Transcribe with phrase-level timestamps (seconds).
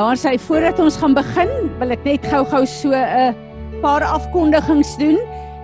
[0.00, 3.34] Maar sy voordat ons gaan begin, wil ek net gou-gou so 'n
[3.82, 5.18] paar afkondigings doen.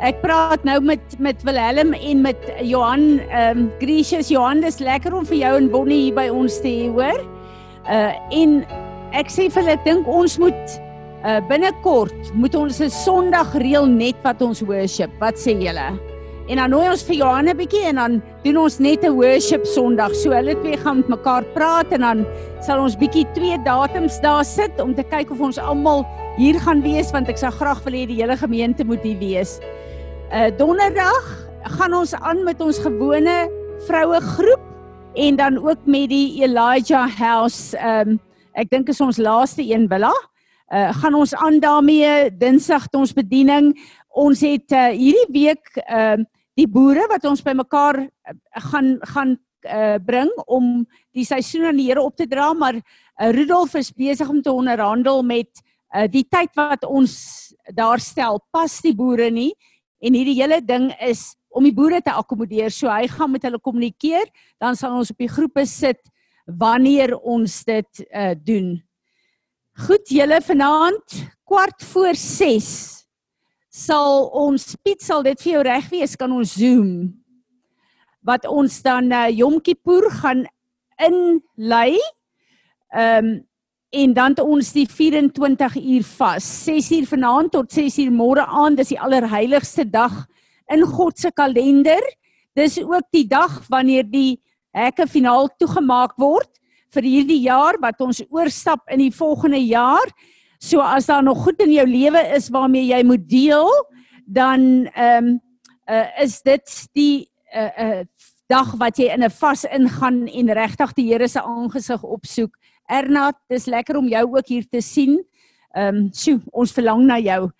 [0.04, 5.14] Ek praat nou met met Wilhelm en met Johan ehm um, Gracious Johan, dis lekker
[5.14, 7.20] om vir jou en Bonnie hier by ons te hê, hoor.
[7.88, 8.66] Uh en
[9.12, 10.80] ek sê vir hulle ek dink ons moet
[11.24, 15.10] uh binnekort moet ons 'n Sondag reël net wat ons worship.
[15.18, 15.96] Wat sê julle?
[16.46, 18.12] En dan nooi ons vir Johan 'n bietjie en dan
[18.44, 20.14] doen ons net 'n worship Sondag.
[20.14, 22.26] So hulle twee gaan met mekaar praat en dan
[22.62, 26.06] sal ons bietjie twee datums daar sit om te kyk of ons almal
[26.36, 29.58] hier gaan wees want ek sou graag wil hê die hele gemeente moet hier wees.
[30.32, 33.50] Uh donderdag gaan ons aan met ons gewone
[33.88, 34.62] vroue groep
[35.14, 37.74] en dan ook met die Elijah House.
[37.74, 38.20] Um
[38.54, 40.14] ek dink is ons laaste een villa.
[40.70, 43.74] Uh gaan ons aan daarmee Dinsdag ons bediening.
[44.14, 46.24] Ons het uh, hierdie week ehm uh,
[46.56, 48.36] die boere wat ons bymekaar uh,
[48.70, 50.84] gaan gaan uh, bring om
[51.16, 54.52] die seisoen aan die Here op te dra, maar uh, Rudolf is besig om te
[54.52, 55.50] onderhandel met
[55.94, 57.16] uh, die tyd wat ons
[57.74, 58.40] daar stel.
[58.54, 59.52] Pas die boere nie
[60.00, 62.72] en hierdie hele ding is om die boere te akkommodeer.
[62.72, 64.28] So hy gaan met hulle kommunikeer,
[64.60, 66.02] dan sal ons op die groepe sit
[66.46, 68.76] wanneer ons dit uh, doen.
[69.86, 73.05] Goed, julle vanaand kwart voor 6
[73.76, 77.12] sal ons Piet sal dit vir jou reg wees kan ons zoom
[78.26, 80.46] wat ons dan uh, Yom Kippur gaan
[80.98, 81.98] inlei.
[82.94, 83.36] Ehm um,
[83.96, 86.46] en dan het ons die 24 uur vas.
[86.66, 90.26] 6 uur vanaand tot 6 uur môre aand, dis die allerheiligste dag
[90.74, 92.02] in God se kalender.
[92.58, 94.42] Dis ook die dag wanneer die
[94.74, 96.50] hekke finaal toegemaak word
[96.92, 100.10] vir hierdie jaar wat ons oorstap in die volgende jaar.
[100.58, 103.70] So as daar nog goed in jou lewe is waarmee jy moet deel,
[104.24, 105.40] dan ehm um,
[105.86, 108.00] uh, is dit die uh, uh,
[108.50, 112.56] dag wat jy in 'n vas ingaan en regtig die Here se aangesig opsoek.
[112.88, 115.24] Erna, dis lekker om jou ook hier te sien.
[115.74, 117.50] Ehm um, sjoe, ons verlang na jou.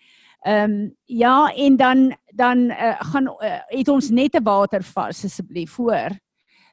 [0.45, 5.71] Ehm um, ja, en dan dan uh, gaan uh, het ons net 'n watervas asseblief
[5.71, 6.11] voor.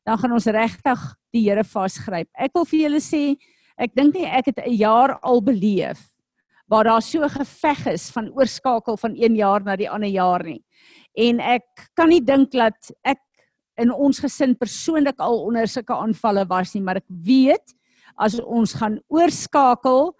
[0.03, 2.29] Dan gaan ons regtig die Here vasgryp.
[2.33, 3.35] Ek wil vir julle sê,
[3.77, 6.12] ek dink nie ek het 'n jaar al beleef
[6.73, 10.63] waar daar so geveg is van oorskakel van een jaar na die ander jaar nie.
[11.13, 13.21] En ek kan nie dink dat ek
[13.81, 17.75] in ons gesin persoonlik al onder sulke aanvalle was nie, maar ek weet
[18.21, 20.11] as ons gaan oorskakel,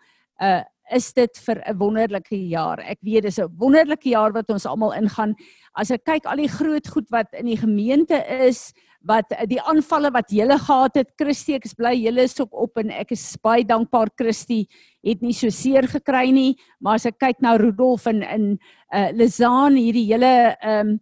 [0.42, 2.78] uh is dit vir 'n wonderlike jaar.
[2.84, 5.34] Ek weet dis 'n wonderlike jaar wat ons almal ingaan.
[5.74, 8.74] As ek kyk al die groot goed wat in die gemeente is,
[9.08, 12.54] wat eh, die aanvalle wat julle gehad het, Christie, ek is bly julle is ook
[12.66, 14.64] op en ek is baie dankbaar Christie
[15.04, 18.48] het nie so seer gekry nie, maar as ek kyk na Rudolf en in
[18.94, 20.96] uh Lizaan hierdie hele um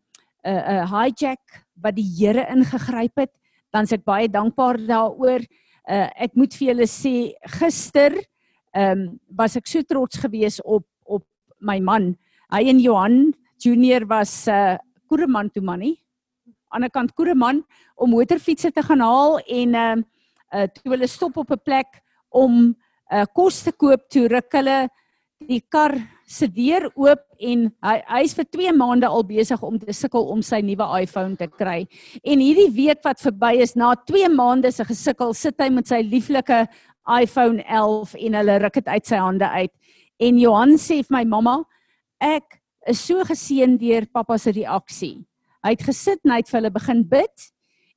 [0.48, 3.34] uh uh hijack wat die Here ingegryp het,
[3.74, 5.46] dan is ek baie dankbaar daaroor.
[5.90, 7.16] Uh ek moet vir julle sê
[7.60, 8.18] gister
[8.78, 11.26] um was ek so trots geweest op op
[11.62, 12.16] my man.
[12.54, 13.20] Hy en Johan
[13.62, 14.80] Junior was uh
[15.12, 15.98] koereman toe man nie
[16.72, 17.62] aan die kant Koereman
[17.96, 20.08] om motorfietsse te gaan haal en ehm uh,
[20.52, 22.76] uh, toe hulle stop op 'n plek om
[23.12, 24.90] uh, kos te koop toe ruk hulle
[25.48, 25.96] die kar
[26.28, 30.42] se deur oop en hy hy's vir 2 maande al besig om te sukkel om
[30.46, 31.88] sy nuwe iPhone te kry.
[32.24, 36.02] En hierdie week wat verby is na 2 maande se gesukkel, sit hy met sy
[36.06, 36.68] lieflike
[37.10, 39.74] iPhone 11 en hulle ruk dit uit sy hande uit.
[40.22, 41.58] En Johan sê vir my mamma,
[42.22, 45.26] ek is so geseën deur pappa se reaksie.
[45.62, 47.48] Hy het gesit en hy het vir hulle begin bid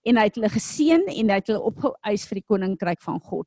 [0.04, 3.46] en hy het hulle geseën en hy het hulle opgeëis vir die koninkryk van God.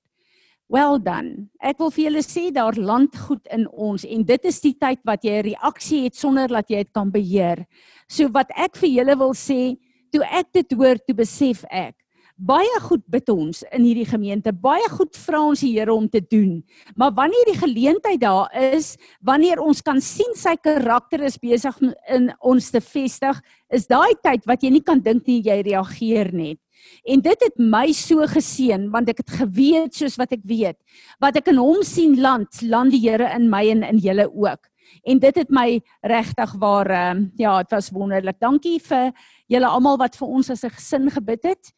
[0.68, 1.48] Well done.
[1.64, 5.00] Ek wil vir julle sê daar land goed in ons en dit is die tyd
[5.08, 7.66] wat jy 'n reaksie het sonder dat jy dit kan beheer.
[8.10, 9.78] So wat ek vir julle wil sê,
[10.12, 11.96] toe ek dit hoor, toe besef ek,
[12.38, 14.54] baie goed bid ons in hierdie gemeente.
[14.54, 16.62] Baie goed vra ons die Here om te doen.
[16.96, 18.96] Maar wanneer die geleentheid daar is,
[19.26, 21.76] wanneer ons kan sien sy karakter is besig
[22.14, 23.42] in ons te vestig,
[23.74, 26.62] is daai tyd wat jy nie kan dink nie jy reageer net.
[27.10, 30.78] En dit het my so geseën want ek het geweet soos wat ek weet,
[31.20, 34.70] wat ek in hom sien land, land die Here in my en in julle ook.
[35.04, 38.40] En dit het my regtig waar ehm, ja, dit was wonderlik.
[38.40, 39.12] Dankie vir
[39.52, 41.74] julle almal wat vir ons as 'n gesin gebid het.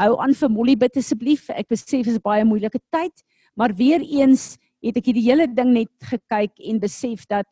[0.00, 1.46] Hou aan vir Molly bid asseblief.
[1.54, 3.14] Ek besef dit is baie moeilike tyd,
[3.54, 7.46] maar weer eens het ek hierdie hele ding net gekyk en besef dat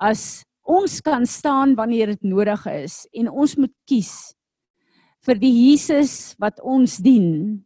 [0.00, 4.32] as ons kan staan wanneer dit nodig is en ons moet kies
[5.24, 7.60] vir die Jesus wat ons dien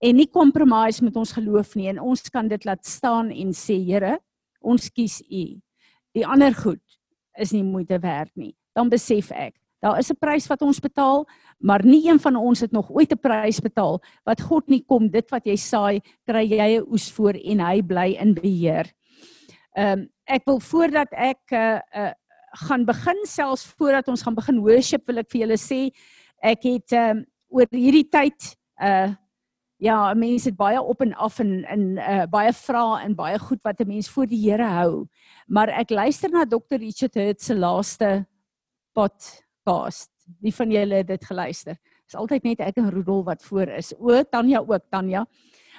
[0.00, 3.76] en nie compromise met ons geloof nie en ons kan dit laat staan en sê
[3.84, 4.16] Here,
[4.58, 5.44] ons kies U.
[6.16, 6.82] Die ander goed
[7.38, 8.54] is nie moeite werd nie.
[8.74, 11.26] Dan besef ek Daar is 'n prys wat ons betaal,
[11.58, 15.10] maar nie een van ons het nog ooit 'n prys betaal wat God nie kom
[15.10, 18.92] dit wat jy saai, kry jy 'n oes voor en hy bly in beheer.
[19.76, 22.12] Ehm um, ek wil voordat ek uh, uh
[22.50, 25.90] gaan begin selfs voordat ons gaan begin worship wil ek vir julle sê
[26.42, 29.14] ek het ehm um, oor hierdie tyd uh
[29.80, 33.62] ja, mense het baie op en af en in uh baie vrae en baie goed
[33.62, 35.06] wat 'n mens voor die Here hou.
[35.46, 36.78] Maar ek luister na Dr.
[36.78, 38.26] Richard Hurt se laaste
[39.68, 40.10] podcast.
[40.40, 41.76] Wie van julle het dit geluister?
[42.04, 43.92] Dis altyd net ek en Rudolf wat voor is.
[43.98, 45.26] O, Tanya ook, Tanya.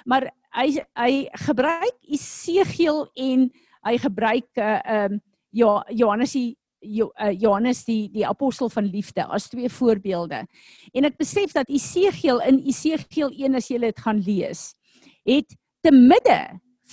[0.04, 1.12] Maar hy hy
[1.46, 3.50] gebruik Esegiel en
[3.86, 5.20] hy gebruik uh um
[5.50, 10.46] ja Johannes die Eh, Johannes die die apostel van liefde as twee voorbeelde.
[10.96, 14.62] En ek besef dat Esegiel in Esegiel 1 as jy dit gaan lees,
[15.28, 16.38] het te midde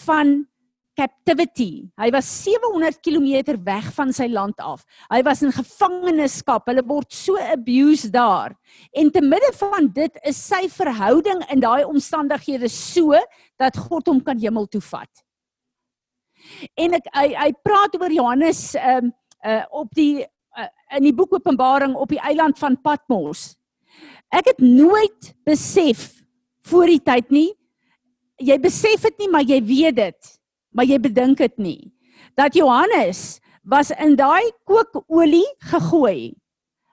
[0.03, 0.43] van
[0.97, 1.85] captivity.
[1.99, 4.83] Hy was 700 km weg van sy land af.
[5.11, 6.65] Hy was in gevangenskap.
[6.69, 8.55] Hulle word so abused daar.
[8.97, 13.17] En te midde van dit is sy verhouding in daai omstandighede so
[13.61, 15.23] dat God hom kan hemel toe vat.
[16.79, 19.15] En ek hy hy praat oor Johannes ehm um,
[19.45, 23.51] uh op die uh, in die boek Openbaring op die eiland van Patmos.
[24.33, 26.09] Ek het nooit besef
[26.67, 27.51] voor die tyd nie.
[28.41, 30.36] Jy besef dit nie, maar jy weet dit.
[30.77, 31.81] Maar jy bedink dit nie.
[32.37, 36.37] Dat Johannes was in daai kookolie gegooi.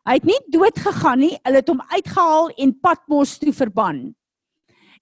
[0.09, 1.37] Hy het nie dood gegaan nie.
[1.45, 4.07] Hulle het hom uitgehaal en Patmos toe verban.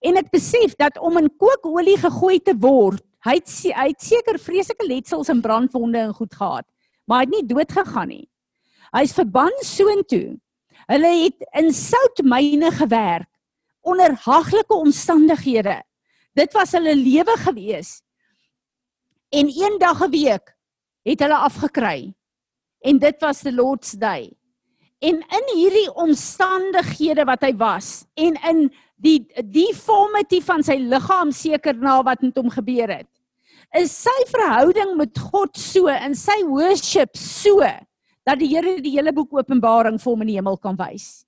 [0.03, 4.39] En ek besef dat om in kookolie gegooi te word, hy het hy het seker
[4.43, 6.67] vreeslike letsels en brandwonde en goed gehad
[7.07, 8.27] maar hy het nie dood gegaan nie.
[8.93, 10.39] Hy's verban soontoe.
[10.91, 13.29] Hulle het in soutmyne gewerk
[13.83, 15.81] onder haglike omstandighede.
[16.39, 18.01] Dit was hulle lewe gewees.
[19.33, 20.57] En eendag 'n week
[21.03, 22.15] het hulle afgekry.
[22.81, 24.33] En dit was the Lord's Day.
[24.99, 31.75] En in hierdie omstandighede wat hy was en in die deformity van sy liggaam seker
[31.75, 33.09] na wat met hom gebeur het
[33.73, 37.65] is sy verhouding met God so in sy worship so
[38.27, 41.25] dat die Here die hele boek Openbaring vir hom in die hemel kan wys.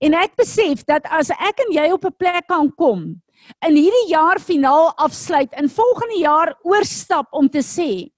[0.00, 3.20] En ek besef dat as ek en jy op 'n plek kan kom
[3.66, 8.08] in hierdie jaar finaal afsluit en volgende jaar oorstap om te sê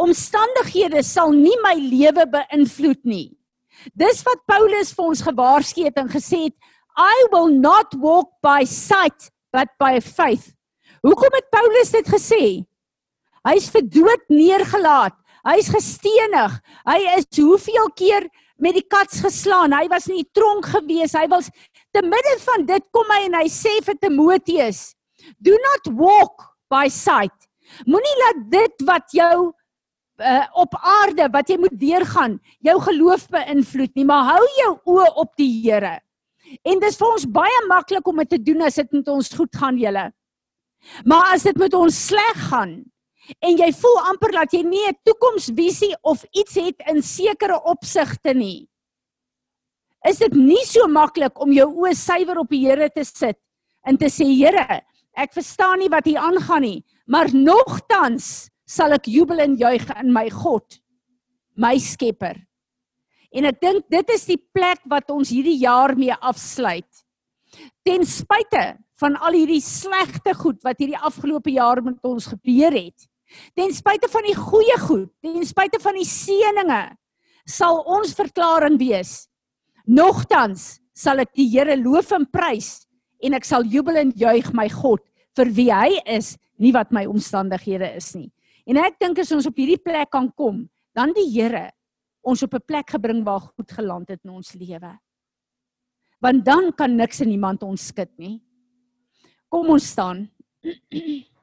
[0.00, 3.28] omstandighede sal nie my lewe beïnvloed nie.
[3.94, 6.56] Dis wat Paulus vir ons gewaarsku het en gesê het
[6.96, 10.52] I will not walk by sight but by faith.
[11.04, 12.42] Hoekom het Paulus dit gesê?
[13.46, 15.14] Hy's vir dood neergelaat.
[15.46, 16.56] Hy's gestenig.
[16.88, 18.26] Hy is hoeveel keer
[18.58, 19.76] met die kats geslaan.
[19.76, 21.14] Hy was in die tronk gewees.
[21.14, 21.52] Hy was
[21.96, 24.94] te midde van dit kom hy en hy sê vir Timoteus,
[25.40, 27.48] "Do not walk by sight."
[27.86, 29.52] Moenie laat dit wat jou
[30.20, 35.08] uh, op aarde wat jy moet deurgaan, jou geloof beïnvloed nie, maar hou jou oë
[35.16, 36.00] op die Here.
[36.62, 39.56] En dis vir ons baie maklik om dit te doen as dit met ons goed
[39.56, 40.12] gaan, julle.
[41.04, 42.84] Maar as dit met ons sleg gaan
[43.42, 48.34] en jy voel amper dat jy nie 'n toekomsvisie of iets het in sekere opsigte
[48.34, 48.68] nie.
[50.06, 53.38] Is dit nie so maklik om jou oë suiwer op die Here te sit
[53.86, 54.82] en te sê Here,
[55.18, 60.12] ek verstaan nie wat hier aangaan nie, maar nogtans sal ek jubel en juig in
[60.14, 60.78] my God,
[61.58, 62.38] my Skepper.
[63.34, 66.88] En ek dink dit is die plek wat ons hierdie jaar mee afsluit.
[67.86, 73.08] Ten spyte van al hierdie slegte goed wat hierdie afgelope jaar met ons gebeur het.
[73.58, 76.82] Ten spyte van die goeie goed, ten spyte van die seëninge,
[77.46, 79.26] sal ons verklaring wees.
[79.86, 82.86] Nogtans sal ek die Here loof en prys
[83.22, 85.02] en ek sal jubel en juig my God
[85.36, 88.30] vir wie hy is, nie wat my omstandighede is nie.
[88.66, 90.64] En ek dink as ons op hierdie plek kan kom,
[90.96, 91.70] dan die Here
[92.26, 94.98] ons op 'n plek gebring waar goed geland het in ons lewe.
[96.20, 98.40] Want dan kan niks en niemand ons skud nie.
[99.48, 100.28] Kom ons staan.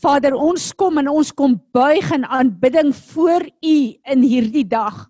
[0.00, 3.76] Vader, ons kom en ons kom buig in aanbidding voor U
[4.14, 5.02] in hierdie dag.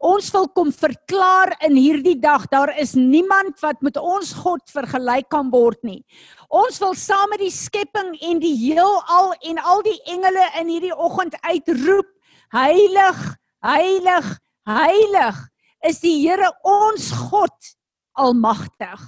[0.00, 5.28] Ons wil kom verklaar in hierdie dag daar is niemand wat met ons God vergelyk
[5.28, 6.00] kan word nie.
[6.48, 10.96] Ons wil saam met die skepping en die heelal en al die engele in hierdie
[10.96, 12.08] oggend uitroep:
[12.56, 13.22] Heilig,
[13.60, 14.32] heilig,
[14.64, 15.44] heilig
[15.84, 17.74] is die Here ons God
[18.16, 19.04] almagtig.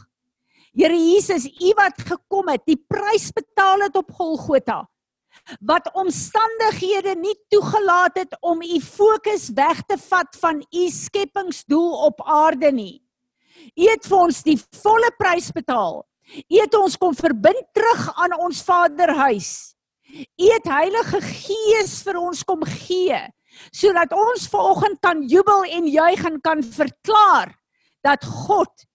[0.77, 4.83] Here Jesus, U wat gekom het, die prys betaal het op Golgotha.
[5.61, 12.23] Wat omstandighede nie toegelaat het om U fokus weg te vat van U skepingsdoel op
[12.23, 13.03] aarde nie.
[13.77, 16.03] U het vir ons die volle prys betaal.
[16.49, 19.75] U het ons kom verbind terug aan ons Vaderhuis.
[20.13, 23.21] U het Heilige Gees vir ons kom gee
[23.69, 27.53] sodat ons vanoggend kan jubel en juig en kan verklaar
[28.01, 28.87] dat God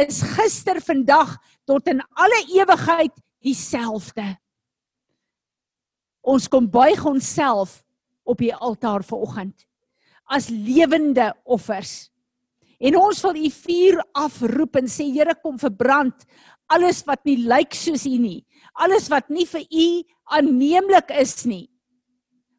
[0.00, 1.36] is gister, vandag
[1.68, 3.12] tot in alle ewigheid
[3.44, 4.36] dieselfde.
[6.26, 7.84] Ons kom buig onsself
[8.26, 9.66] op die altaar vanoggend
[10.26, 12.08] as lewende offers.
[12.82, 16.26] En ons wil u vuur afroep en sê Here kom verbrand
[16.66, 18.40] alles wat nie lyk soos u nie.
[18.74, 19.86] Alles wat nie vir u
[20.36, 21.68] aanneemlik is nie.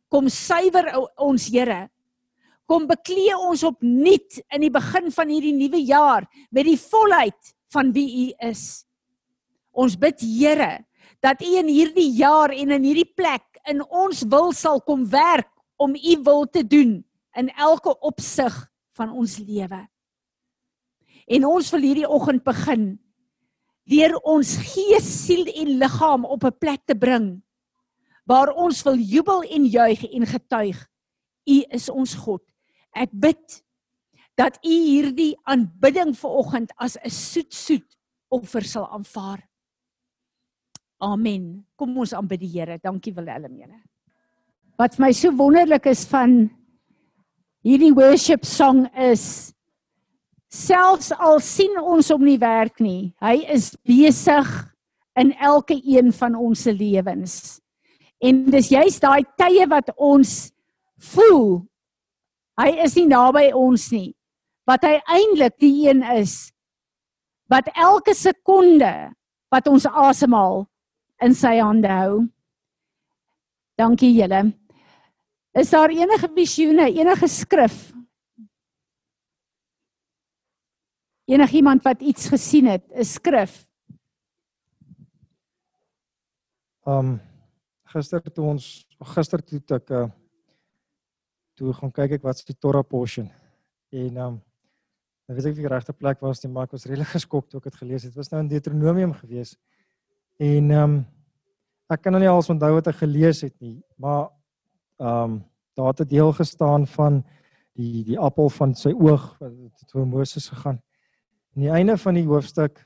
[0.08, 0.88] Kom suiwer
[1.20, 1.90] ons Here.
[2.68, 7.92] Kom beklee ons opnuut in die begin van hierdie nuwe jaar met die volheid van
[7.96, 8.86] wie u is.
[9.76, 10.88] Ons bid Here
[11.24, 15.50] dat u in hierdie jaar en in hierdie plek in ons wil sal kom werk
[15.78, 17.04] om u wil te doen
[17.38, 18.54] in elke opsig
[18.98, 19.82] van ons lewe.
[21.28, 22.96] En ons wil hierdie oggend begin
[23.88, 27.42] deur ons gees, siel en liggaam op 'n plek te bring
[28.28, 30.78] waar ons wil jubel en juig en getuig.
[31.48, 32.44] U is ons God.
[32.92, 33.64] Ek bid
[34.36, 37.98] dat u hierdie aanbidding vanoggend as 'n soet soet
[38.28, 39.48] offer sal aanvaar.
[41.04, 41.66] Amen.
[41.78, 42.80] Kom ons aanbid die Here.
[42.82, 43.82] Dankie Willem Here.
[44.78, 46.48] Wat vir my so wonderlik is van
[47.66, 49.54] hierdie worship song is
[50.54, 54.48] selfs al sien ons hom nie werk nie, hy is besig
[55.18, 57.58] in elke een van ons se lewens.
[58.22, 60.54] En dis juist daai tye wat ons
[61.14, 61.66] voel
[62.58, 64.16] hy is nie naby ons nie,
[64.66, 66.50] wat hy eintlik die een is
[67.52, 68.92] wat elke sekonde
[69.54, 70.66] wat ons asemhaal
[71.22, 72.26] in sy hande hou.
[73.78, 74.54] Dankie julle.
[75.58, 77.98] Is daar enige visioene, enige skrif
[81.28, 83.68] Enigiemand wat iets gesien het, 'n skrif.
[86.86, 87.20] Um
[87.84, 90.08] gister toe ons gister toe ek uh
[91.56, 93.30] toe gaan kyk ek wat's die Torah portion.
[93.92, 94.42] En um
[95.28, 97.58] ek weet ek of die regte plek was nie, maar ek was regtig geskok toe
[97.58, 98.14] ek dit gelees het.
[98.14, 99.58] Dit was nou in Deuteronomium gewees.
[100.38, 100.98] En um
[101.90, 104.30] ek kan nou nie alles onthou wat ek gelees het nie, maar
[105.00, 105.44] um
[105.78, 107.24] daar het 'n deel gestaan van
[107.78, 110.82] die die appel van sy oog wat toe Moses gegaan.
[111.56, 112.84] In die einde van die hoofstuk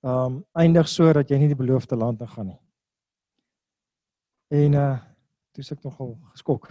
[0.00, 2.60] ehm um, eindig so dat jy nie die beloofde land gaan nie.
[4.48, 4.98] En uh
[5.52, 6.68] toe ek nogal geskok.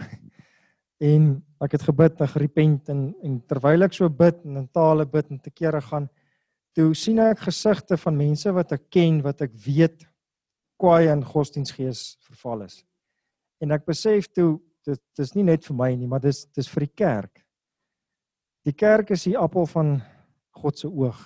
[0.98, 5.06] En ek het gebid en gerepent en en terwyl ek so bid en in tale
[5.06, 6.08] bid en te kere gaan,
[6.78, 10.04] toe sien ek gesigte van mense wat ek ken, wat ek weet
[10.78, 12.84] kwaai in godsdiensgees verval is.
[13.58, 16.86] En ek besef toe dit dis nie net vir my nie, maar dis dis vir
[16.86, 17.42] die kerk.
[18.68, 19.96] Die kerk is die appel van
[20.60, 21.18] God se oog.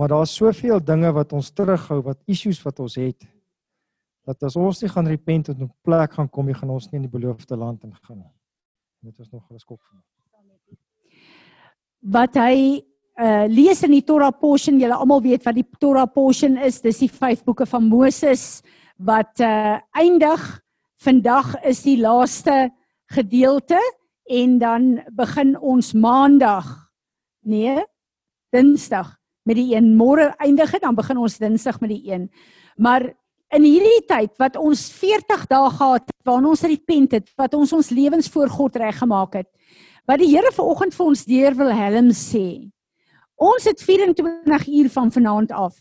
[0.00, 3.28] Maar daar's soveel dinge wat ons terughou, wat issues wat ons het.
[4.24, 7.02] Dat as ons nie gaan repent en op plek gaan kom, jy gaan ons nie
[7.02, 8.32] in die beloofde land ingaan nie.
[9.04, 10.02] Dit was nog 'n skok vir my.
[12.00, 16.56] Wat hy uh lees in die Torah portion, julle almal weet wat die Torah portion
[16.58, 18.62] is, dis die vyf boeke van Moses
[18.98, 20.60] wat uh eindig.
[21.04, 22.70] Vandag is die laaste
[23.12, 23.78] gedeelte
[24.30, 26.84] en dan begin ons maandag
[27.44, 27.84] Nee,
[28.54, 29.92] Dinsdag met die een.
[29.98, 32.30] Môre eindig dit, dan begin ons Dinsdag met die een.
[32.80, 33.10] Maar
[33.54, 37.74] in hierdie tyd wat ons 40 dae gehad het waarin ons repent het, wat ons
[37.76, 39.50] ons lewens voor God reggemaak het.
[40.08, 42.46] Wat die Here vanoggend vir ons deur wil helm sê.
[43.34, 45.80] Ons het 24 uur van vanaand af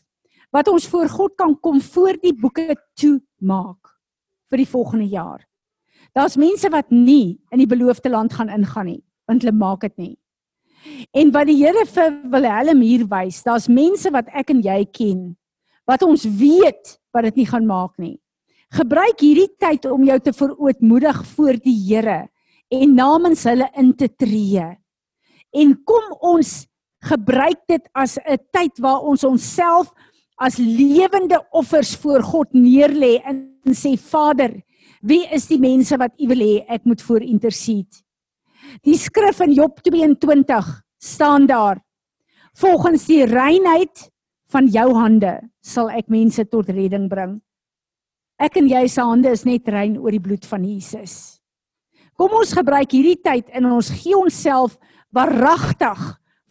[0.54, 3.90] wat ons voor God kan kom voor die boeke toe maak
[4.54, 5.42] vir die volgende jaar.
[6.14, 9.98] Daar's mense wat nie in die beloofde land gaan ingaan nie, want hulle maak dit
[9.98, 10.18] nie.
[11.12, 15.32] En wat die Here vir Willem hier wys, daar's mense wat ek en jy ken
[15.90, 18.20] wat ons weet wat dit nie gaan maak nie.
[18.74, 22.28] Gebruik hierdie tyd om jou te verootmoedig voor die Here
[22.74, 24.64] en namens hulle in te tree.
[25.54, 26.64] En kom ons
[27.04, 29.92] gebruik dit as 'n tyd waar ons onsself
[30.38, 34.64] as lewende offers voor God neerlê en sê Vader,
[35.02, 38.04] wie is die mense wat U wil hê ek moet voor intercede?
[38.84, 41.84] Die skrif in Job 22 staan daar:
[42.56, 44.10] Volgens die reinheid
[44.48, 47.42] van jou hande sal ek mense tot redding bring.
[48.40, 51.40] Ek en jy se hande is net rein oor die bloed van Jesus.
[52.18, 54.78] Kom ons gebruik hierdie tyd en ons gee onsself
[55.14, 56.02] waaragtig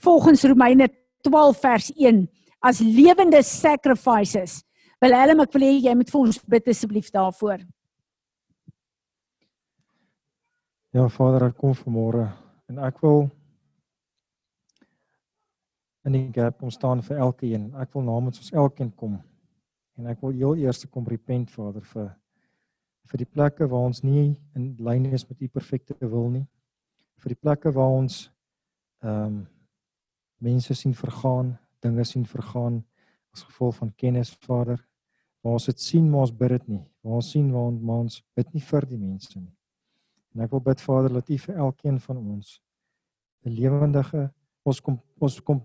[0.02, 0.88] volgens Romeine
[1.22, 2.28] 12 vers 1
[2.60, 4.62] as lewende sacrifices.
[5.02, 7.62] Willem, ek wil hê jy moet vir ons bid asseblief daarvoor.
[10.92, 12.28] Ja Vader, ek kom vanmôre
[12.70, 13.24] en ek wil
[16.06, 17.70] in die gap kom staan vir elkeen.
[17.80, 19.16] Ek wil namens ons elkeen kom.
[19.98, 22.12] En ek wil heel eers kom repent Vader vir
[23.10, 26.44] vir die plekke waar ons nie in lyn is met u perfekte wil nie.
[27.20, 28.28] Vir die plekke waar ons
[29.02, 29.42] ehm um,
[30.42, 32.82] mense sien vergaan, dinge sien vergaan
[33.32, 34.80] as gevolg van kennis, Vader.
[35.42, 36.82] Waar ons dit sien, maar ons bid dit nie.
[37.02, 39.50] Waar ons sien waar ons, ons bid nie vir die mense nie.
[40.34, 42.60] En ek wil bid Vader dat U vir elkeen van ons
[43.44, 44.30] 'n lewendige
[44.64, 45.64] ons kom ons kom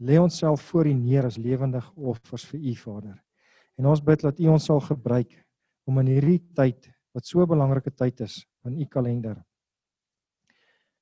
[0.00, 3.24] lê onsself voor U neer as lewendige offers vir U Vader.
[3.78, 5.44] En ons bid dat U ons sal gebruik
[5.86, 9.44] om in hierdie tyd wat so 'n belangrike tyd is in U kalender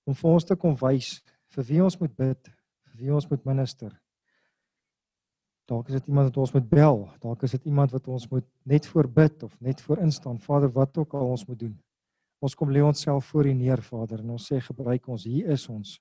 [0.05, 1.23] om vir ons te kom wys
[1.55, 2.51] vir wie ons moet bid,
[2.99, 3.93] wie ons moet minister.
[5.69, 8.47] Dalk is dit iemand wat ons moet bel, dalk is dit iemand wat ons moet
[8.69, 10.41] net voorbid of net voor instaan.
[10.41, 11.75] Vader, wat ook al ons moet doen.
[12.45, 15.25] Ons kom lê onsself voor U neer, Vader, en ons sê gebruik ons.
[15.25, 15.97] Hier is ons.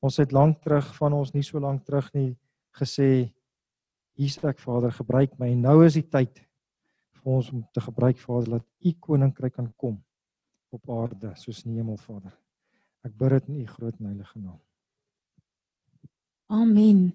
[0.00, 2.30] Ons het lank terug van ons nie so lank terug nie
[2.78, 3.28] gesê
[4.16, 5.52] hier's ek Vader, gebruik my.
[5.58, 6.40] Nou is die tyd
[7.20, 10.00] vir ons om te gebruik Vader dat u koninkryk kan kom
[10.72, 12.32] op aarde soos in die hemel Vader.
[13.04, 14.60] Ek bid dit in u groot en heilige naam.
[16.50, 17.12] Amen.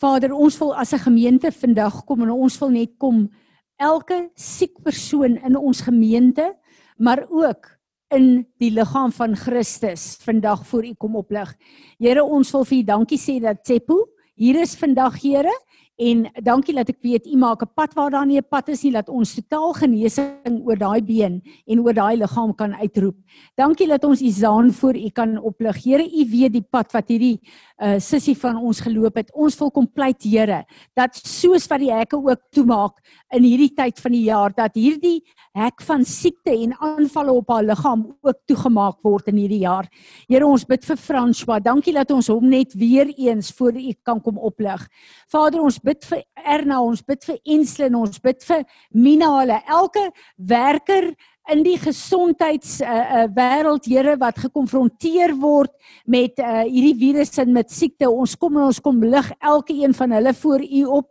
[0.00, 3.28] Vader, ons wil as 'n gemeente vandag kom en ons wil net kom
[3.76, 6.56] elke siek persoon in ons gemeente,
[6.96, 7.78] maar ook
[8.10, 11.54] in die liggaam van Christus vandag voor U kom oplig.
[11.98, 15.52] Here, ons wil vir U dankie sê dat Tsepo hier is vandag, Here.
[15.98, 18.82] En dankie dat ek weet u maak 'n pad waar daar nie 'n pad is
[18.82, 23.16] nie dat ons totaal genesing oor daai been en oor daai liggaam kan uitroep.
[23.56, 25.84] Dankie dat ons u zaan voor u kan oplig.
[25.84, 27.40] Here, u weet die pad wat hierdie
[27.82, 29.34] uh sissie van ons geloop het.
[29.34, 32.94] Ons wil kom pleit Here dat soos wat die hekke ook toemaak
[33.34, 37.64] in hierdie tyd van die jaar dat hierdie hek van siekte en aanvalle op haar
[37.64, 39.88] liggaam ook toegemaak word in hierdie jaar.
[40.28, 41.60] Here ons bid vir François.
[41.62, 44.86] Dankie dat ons hom net weer eens voor U kan kom oplig.
[45.28, 50.04] Vader, ons bid vir Erna, ons bid vir Enslin, ons bid vir Mina, hulle elke
[50.50, 51.12] werker
[51.48, 55.72] in die gesondheids uh, uh, wêreld Here wat gekonfronteer word
[56.04, 59.94] met uh, hierdie virus en met siekte ons kom en ons kom lig elke een
[59.96, 61.08] van hulle voor u op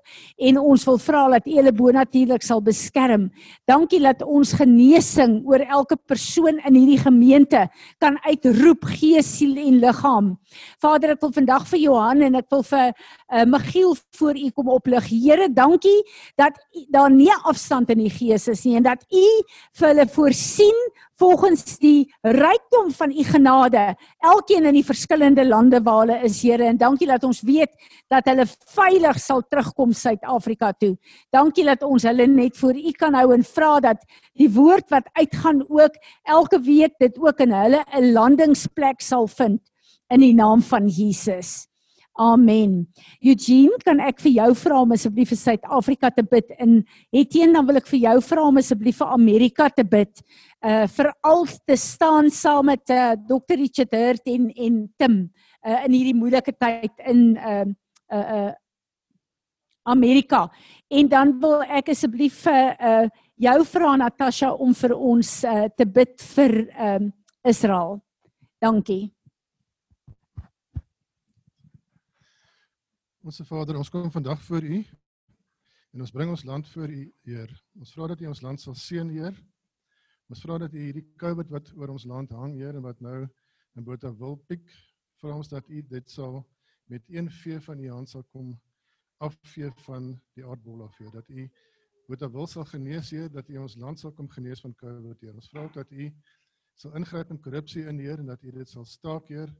[0.49, 3.29] en ons wil vra dat u hulle bonatuurlik sal beskerm.
[3.69, 7.65] Dankie dat ons genesing oor elke persoon in hierdie gemeente
[8.03, 10.29] kan uitroep gees, siel en liggaam.
[10.83, 14.69] Vader, ek wil vandag vir Johan en ek wil vir uh, Michiel voor u kom
[14.77, 15.09] oplig.
[15.09, 15.97] Here, dankie
[16.37, 16.57] dat
[16.93, 19.25] daar nie afstand in die gees is nie en dat u
[19.79, 20.75] vir hulle voor voorsien
[21.17, 23.83] volgens die rykdom van u genade
[24.19, 27.71] elkeen in die verskillende lande waar hulle is Here en dankie dat ons weet
[28.11, 30.97] dat hulle veilig sal terugkom Suid-Afrika toe.
[31.33, 34.03] Dankie dat ons hulle net voor u kan hou en vra dat
[34.35, 35.95] die woord wat uitgaan ook
[36.27, 39.61] elke week dit ook in hulle 'n landingsplek sal vind
[40.09, 41.67] in die naam van Jesus.
[42.17, 42.87] Amen.
[43.21, 46.79] Eugene, kan ek vir jou vra om asseblief vir Suid-Afrika te bid in
[47.13, 50.23] Etienne dan wil ek vir jou vra om asseblief vir Amerika te bid.
[50.65, 53.59] Uh vir al te staan saam met uh, Dr.
[53.61, 55.19] Richard Hurt en en Tim
[55.61, 57.65] uh in hierdie moeilike tyd in uh
[58.09, 58.53] uh, uh
[59.87, 60.47] Amerika.
[60.89, 63.05] En dan wil ek asseblief vir uh
[63.37, 67.13] jou vra Natasha om vir ons uh te bid vir um
[67.45, 67.99] Israel.
[68.57, 69.16] Dankie.
[73.27, 74.77] Onse Vader, ons kom vandag voor U
[75.91, 77.51] en ons bring ons land voor U, Heer.
[77.75, 79.35] Ons vra dat U ons land sal seën, Heer.
[80.31, 83.17] Ons vra dat U hierdie COVID wat oor ons land hang, Heer, en wat nou
[83.75, 84.63] in Botha wil piek,
[85.19, 86.39] vra ons dat U dit sal
[86.87, 88.55] met een vee van U hand sal kom
[89.27, 90.07] afvee van
[90.39, 91.11] die aardbol af, Heer.
[91.17, 91.49] Dat U
[92.07, 95.35] Botha wil sal genees, Heer, dat U ons land sal kom genees van COVID, Heer.
[95.35, 96.07] Ons vra dat U
[96.79, 99.51] sal ingryp in korrupsie in, Heer, en dat U dit sal staak, Heer.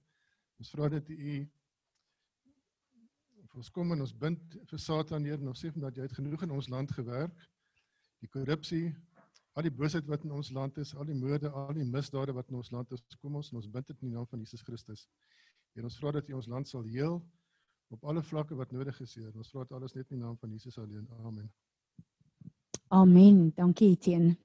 [0.56, 1.44] Ons vra dat U
[3.58, 6.44] Ons kom en ons bind vir Satan neer en ons sê dat jy het genoeg
[6.46, 7.34] in ons land gewerk.
[8.22, 8.92] Die korrupsie,
[9.58, 12.52] al die boosheid wat in ons land is, al die moorde, al die misdade wat
[12.52, 14.62] in ons land is, kom ons en ons bind dit in die naam van Jesus
[14.62, 15.08] Christus.
[15.74, 17.18] En ons vra dat jy ons land sal heel
[17.94, 19.34] op alle vlakke wat nodig is, Heer.
[19.34, 21.08] Ons vra dit alles net in die naam van Jesus alleen.
[21.26, 21.50] Amen.
[22.94, 23.40] Amen.
[23.58, 24.36] Dankie, Etienne.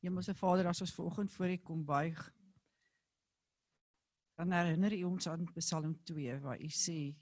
[0.00, 2.24] Hemelse Vader, as ons vanoggend voor U kom buig,
[4.36, 7.14] dan herinner u ons aan Psalm 2 waar u sê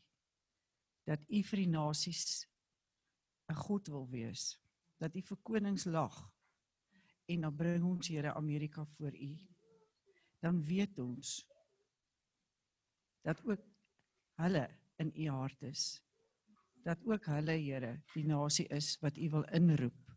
[1.07, 2.47] dat u vir die nasies
[3.49, 4.59] 'n God wil wees,
[4.99, 6.17] dat u vir konings lag
[7.27, 9.39] en dan bring ons Here Amerika voor u.
[10.41, 11.47] Dan weet ons
[13.23, 13.63] dat ook
[14.35, 16.03] hulle in u hart is.
[16.85, 20.17] Dat ook hulle Here die nasie is wat u wil inroep.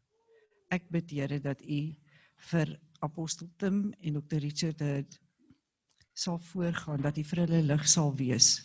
[0.67, 1.95] Ek bid Here dat u
[2.51, 5.19] vir apostel Tim en dokter Richard het
[6.17, 8.55] sal voorgaan dat U vir hulle lig sal wees.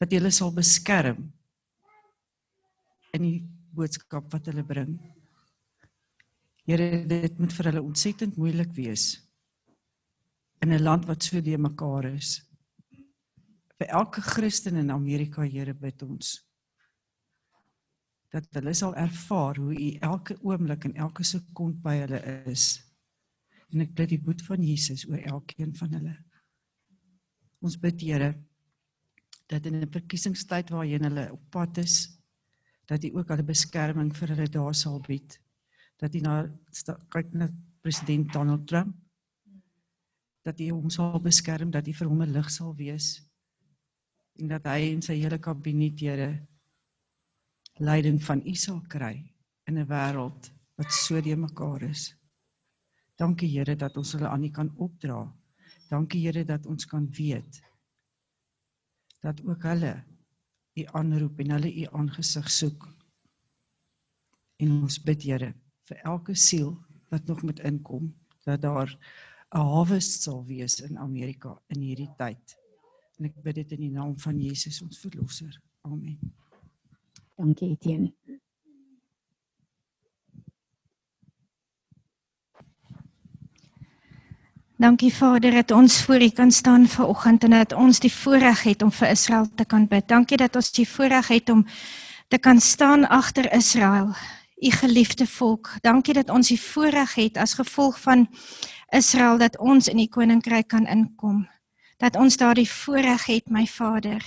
[0.00, 1.28] Dat U hulle sal beskerm.
[3.16, 3.38] in die
[3.74, 4.94] boodskap wat hulle bring.
[6.68, 9.16] Here, dit moet vir hulle ontsettend moeilik wees
[10.62, 12.42] in 'n land wat so de mekaar is.
[13.78, 16.46] Vir elke Christen in Amerika, Here, bid ons
[18.30, 22.78] dat hulle sal ervaar hoe U elke oomblik en elke sekond by hulle is.
[23.72, 26.14] En ek bid die boet van Jesus oor elkeen van hulle.
[27.60, 28.34] Ons bid Here
[29.46, 32.18] dat in 'n verkiesingstyd waarheen hulle op pad is,
[32.86, 35.40] dat U ook hulle beskerming vir hulle daar sal bied.
[35.98, 36.48] Dat U na
[37.08, 37.48] kyk na
[37.82, 38.94] president Donald Trump
[40.42, 43.20] dat U hom sal beskerm, dat U vir hom 'n lig sal wees
[44.40, 46.46] en dat hy en sy hele kabinet Here
[47.80, 49.32] leiding van U sal kry
[49.66, 52.14] in 'n wêreld wat so de mekaar is.
[53.16, 55.39] Dankie Here dat ons hulle aan U kan opdra.
[55.90, 57.62] Dankie Here dat ons kan weet
[59.20, 60.04] dat ook hulle
[60.78, 62.86] U aanroep en hulle U aangesig soek.
[64.62, 65.50] En ons bid Here
[65.90, 66.72] vir elke siel
[67.10, 68.12] wat nog moet inkom
[68.46, 68.90] dat daar
[69.50, 72.56] 'n harvest sal wees in Amerika in hierdie tyd.
[73.18, 75.60] En ek bid dit in die naam van Jesus ons verlosser.
[75.82, 76.18] Amen.
[77.36, 78.14] Dankie Etienne.
[84.80, 88.62] Dankie Vader dat ons voor U kan staan ver oggend en dat ons die voorreg
[88.62, 90.06] het om vir Israel te kan bid.
[90.08, 91.66] Dankie dat ons die voorreg het om
[92.28, 94.14] te kan staan agter Israel,
[94.56, 95.68] U geliefde volk.
[95.80, 98.24] Dankie dat ons die voorreg het as gevolg van
[98.88, 101.44] Israel dat ons in die koninkryk kan inkom.
[101.98, 104.24] Dat ons daardie voorreg het, my Vader.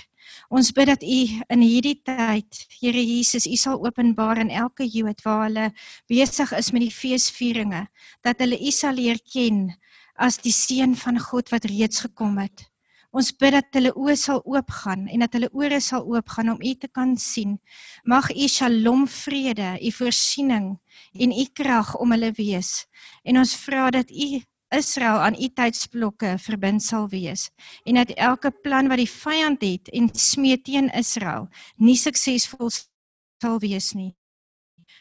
[0.48, 5.22] Ons bid dat U in hierdie tyd, Here Jesus, U sal openbaar in elke Jood
[5.26, 5.72] waar hulle
[6.06, 7.88] besig is met die feesvieringe,
[8.22, 9.74] dat hulle U sal leer ken
[10.14, 12.68] as die seun van God wat reeds gekom het.
[13.14, 16.72] Ons bid dat hulle oë sal oopgaan en dat hulle ore sal oopgaan om U
[16.74, 17.60] te kan sien.
[18.02, 20.72] Mag U Shalom vrede, U voorsiening
[21.14, 22.86] en U krag om hulle wees.
[23.22, 24.42] En ons vra dat U
[24.74, 27.50] Israel aan U tydsblokke verbind sal wees
[27.84, 33.60] en dat elke plan wat die vyand het en smee teen Israel nie suksesvol sal
[33.62, 34.14] wees nie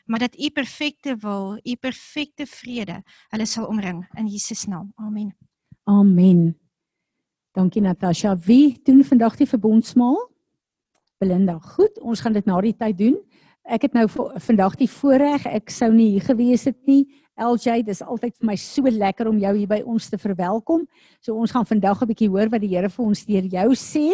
[0.06, 4.92] maar dat u perfekte wil, u perfekte vrede hulle sal omring in Jesus naam.
[4.96, 5.36] Amen.
[5.84, 6.60] Amen.
[7.52, 8.38] Dankie Natasha.
[8.38, 10.18] Wie doen vandag die verbondsmaal?
[11.18, 11.60] Belinda.
[11.60, 13.18] Goed, ons gaan dit na die tyd doen.
[13.64, 14.08] Ek het nou
[14.44, 17.06] vandag die voorreg, ek sou nie hier gewees het nie.
[17.40, 20.84] LJ, dis altyd vir my so lekker om jou hier by ons te verwelkom.
[21.24, 24.12] So ons gaan vandag 'n bietjie hoor wat die Here vir ons deur jou sê.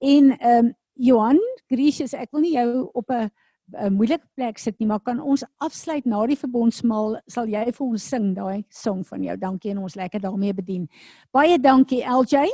[0.00, 1.38] En ehm um, Johan,
[1.70, 3.30] Gracious, ek wil nie jou op 'n
[3.72, 7.86] 'n moeilike plek sit nie, maar kan ons afsluit na die verbondsmaal sal jy vir
[7.86, 9.36] ons sing daai song van jou.
[9.36, 10.88] Dankie en ons lekker daarmee bedien.
[11.32, 12.50] Baie dankie LJ.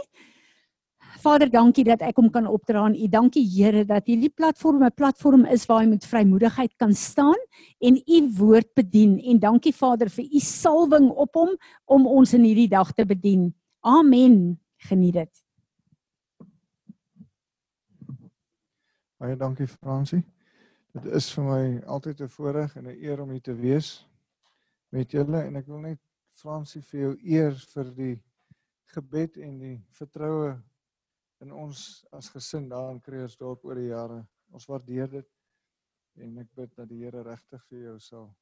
[1.18, 3.09] Vader, dankie dat ek hom kan opdra aan U.
[3.11, 7.40] Dankie Here dat hierdie platform 'n platform is waar jy met vrymoedigheid kan staan
[7.81, 9.18] en U woord bedien.
[9.18, 13.55] En dankie Vader vir U salwing op hom om ons in hierdie dag te bedien.
[13.81, 14.61] Amen.
[14.77, 15.44] Geniet dit.
[19.18, 20.23] Baie dankie Fransie.
[20.98, 24.06] Dit is vir my altyd 'n voorreg en 'n eer om hier te wees
[24.90, 26.00] met julle en ek wil net
[26.34, 28.16] Fransie vir jou eer vir die
[28.94, 30.56] gebed en die vertroue
[31.40, 34.26] in ons as gesin daar in Kreersdorp oor die jare.
[34.50, 35.28] Ons waardeer dit
[36.16, 38.34] en ek bid dat die Here regtig vir jou sal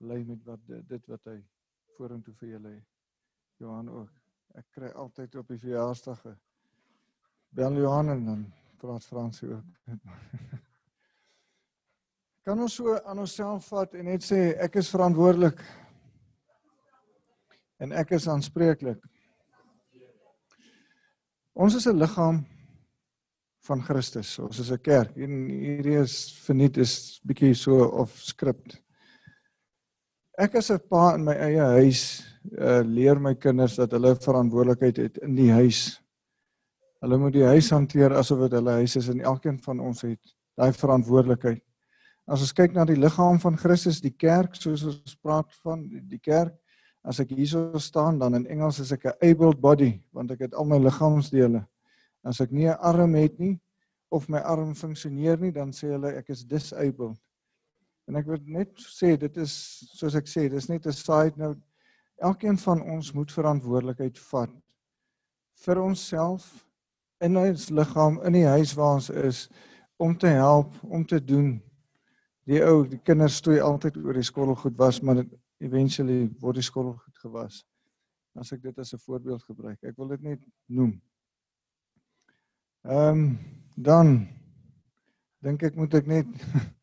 [0.00, 1.42] lei met wat dit wat hy
[1.96, 2.88] vorentoe vir julle het.
[3.58, 4.12] Johan ook.
[4.54, 6.24] Ek kry altyd op die verjaarsdag
[7.50, 9.64] bel Johan en dan praat Fransie ook.
[12.46, 15.58] Kan ons so aan onsself vat en net sê ek is verantwoordelik
[17.82, 19.00] en ek is aanspreeklik.
[21.58, 22.38] Ons is 'n liggaam
[23.66, 24.38] van Christus.
[24.38, 28.62] Ons is 'n kerk en hierdie is verniet is bietjie so of skrip.
[30.38, 32.22] Ek as 'n pa in my eie huis
[32.60, 35.98] uh, leer my kinders dat hulle verantwoordelikheid het in die huis.
[37.02, 40.22] Hulle moet die huis hanteer asof dit hulle huis is en elkeen van ons het
[40.54, 41.65] daai verantwoordelikheid.
[42.26, 46.18] As ons kyk na die liggaam van Christus, die kerk, soos ons praat van die
[46.18, 46.56] kerk,
[47.06, 50.54] as ek hierso staan dan in Engels is ek 'n able body want ek het
[50.54, 51.62] al my liggaamsdele.
[52.24, 53.60] As ek nie 'n arm het nie
[54.10, 57.16] of my arm funksioneer nie, dan sê hulle ek is disabled.
[58.08, 61.60] En ek wil net sê dit is soos ek sê, dis net 'n side note.
[62.18, 64.50] Elkeen van ons moet verantwoordelikheid vat
[65.64, 66.66] vir onsself
[67.20, 69.48] in ons liggaam in die huis waar ons is
[69.96, 71.62] om te help, om te doen
[72.46, 75.24] die ou die kinders stoei altyd oor die skottelgoed was maar
[75.60, 77.64] eventually word die skottelgoed gewas
[78.36, 80.96] as ek dit as 'n voorbeeld gebruik ek wil dit net noem
[82.84, 83.38] ehm um,
[83.76, 84.28] dan
[85.42, 86.26] dink ek moet ek net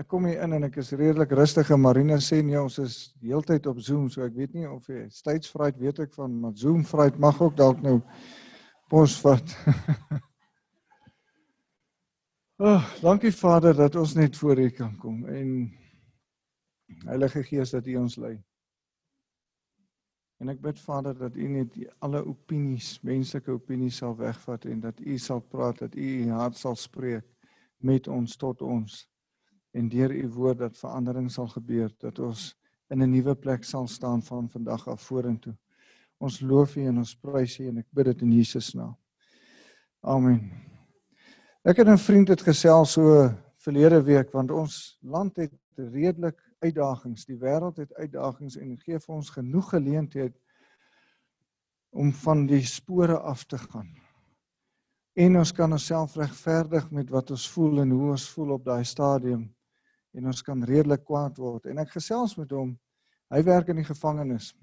[0.00, 2.94] Ek kom hier in en ek is redelik rustig en Marina sê nee ons is
[3.20, 6.80] heeltyd op Zoom so ek weet nie of jy stydsvryheid weet ek van maar Zoom
[6.88, 7.98] vryheid mag ook dalk nou
[8.88, 9.52] pos vat.
[12.62, 15.48] Ag, oh, dankie Vader dat ons net voor U kan kom en
[17.08, 18.36] Heilige Gees dat U ons lei.
[20.38, 21.74] En ek bid Vader dat U net
[22.06, 26.54] alle opinies, menslike opinies sal wegvat en dat U sal praat, dat U U hart
[26.60, 27.26] sal spreek
[27.82, 29.00] met ons tot ons.
[29.74, 32.52] En deur U woord dat verandering sal gebeur, dat ons
[32.94, 35.58] in 'n nuwe plek sal staan van vandag af vorentoe.
[36.22, 38.94] Ons loof U en ons prys U en ek bid dit in Jesus naam.
[40.00, 40.71] Amen.
[41.62, 43.30] Ek het 'n vriend het gesels so
[43.62, 47.24] verlede week want ons land het redelik uitdagings.
[47.24, 50.34] Die wêreld het uitdagings en gee vir ons genoeg geleentheid
[51.90, 53.94] om van die spore af te gaan.
[55.14, 58.84] En ons kan onsself regverdig met wat ons voel en hoe ons voel op daai
[58.84, 59.54] stadium
[60.12, 61.66] en ons kan redelik kwaad word.
[61.66, 62.78] En ek gesels met hom.
[63.30, 64.54] Hy werk in die gevangenis.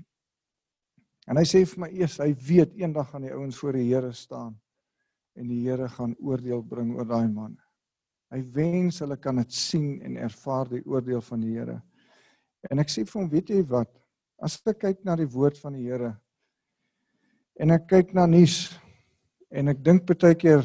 [1.27, 4.11] En hy sê vir my eers hy weet eendag gaan die ouens voor die Here
[4.11, 4.59] staan
[5.35, 7.61] en die Here gaan oordeel bring oor daai manne.
[8.29, 11.79] Hy wens hulle kan dit sien en ervaar die oordeel van die Here.
[12.69, 13.89] En ek sê vir hom, weet jy wat?
[14.41, 16.15] As ek kyk na die woord van die Here
[17.59, 18.69] en ek kyk na nuus
[19.51, 20.63] en ek dink baie keer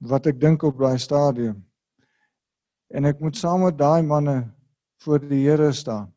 [0.00, 1.58] wat ek dink op daai stadium
[2.88, 4.38] en ek moet saam met daai manne
[5.04, 6.08] voor die Here staan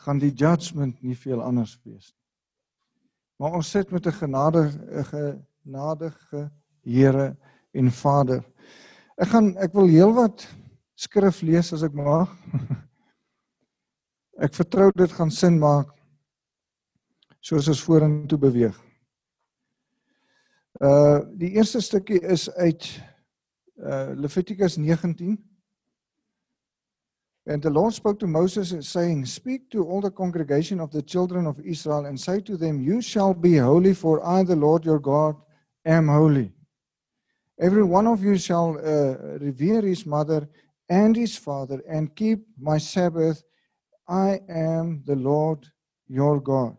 [0.00, 2.20] gaan die judgment nie veel anders wees nie.
[3.40, 6.50] Maar ons sit met 'n genadige genadige
[6.82, 7.36] Here
[7.70, 8.44] en Vader.
[9.20, 10.46] Ek gaan ek wil heelwat
[10.96, 12.30] skrif lees as ek mag.
[14.44, 15.90] Ek vertrou dit gaan sin maak
[17.44, 18.76] soos ons vorentoe beweeg.
[20.80, 22.88] Uh die eerste stukkie is uit
[23.84, 25.36] uh Levitikus 19.
[27.46, 31.46] And the Lord spoke to Moses saying, Speak to all the congregation of the children
[31.46, 35.00] of Israel and say to them, You shall be holy, for I, the Lord your
[35.00, 35.36] God,
[35.84, 36.52] am holy.
[37.58, 40.48] Every one of you shall uh, revere his mother
[40.88, 43.42] and his father and keep my Sabbath
[44.08, 45.66] I am the Lord
[46.08, 46.76] your God.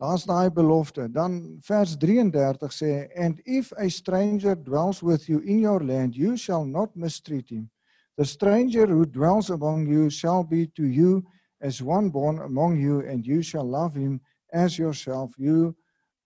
[0.00, 1.08] Daar's daai belofte.
[1.12, 6.36] Dan vers 33 sê and if a stranger dwells with you in your land you
[6.36, 7.70] shall not mistreat him.
[8.16, 11.24] The stranger who dwells among you shall be to you
[11.60, 14.20] as one born among you and you shall love him
[14.52, 15.34] as yourself.
[15.36, 15.76] You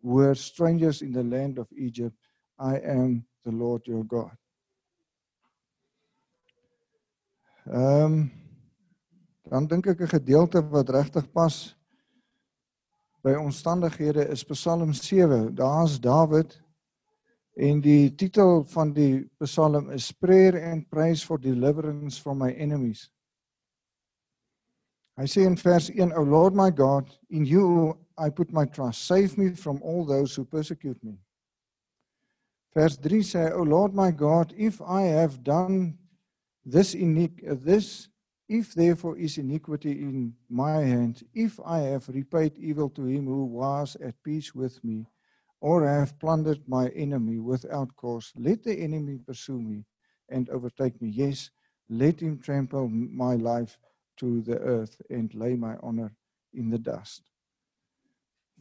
[0.02, 2.16] were strangers in the land of Egypt.
[2.58, 4.36] I am the Lord your God.
[7.66, 8.30] Ehm um,
[9.42, 11.76] dan dink ek 'n gedeelte wat regtig pas
[13.22, 15.54] by omstandighede is Psalm 7.
[15.54, 16.62] Daar's Dawid
[17.54, 23.10] en die titel van die Psalm is Prayer and Praise for Deliverance from My Enemies.
[25.20, 29.06] Hy sê in vers 1, O Lord my God, in you I put my trust.
[29.06, 31.18] Save me from all those who persecute me.
[32.74, 35.98] Vers 3 sê, O Lord my God, if I have done
[36.64, 38.08] this unique this
[38.52, 43.46] If therefore is iniquity in my hand, if I have repaid evil to him who
[43.46, 45.06] was at peace with me,
[45.62, 49.86] or have plundered my enemy without cause, let the enemy pursue me
[50.28, 51.08] and overtake me.
[51.08, 51.50] Yes,
[51.88, 53.78] let him trample my life
[54.18, 56.12] to the earth and lay my honor
[56.52, 57.31] in the dust.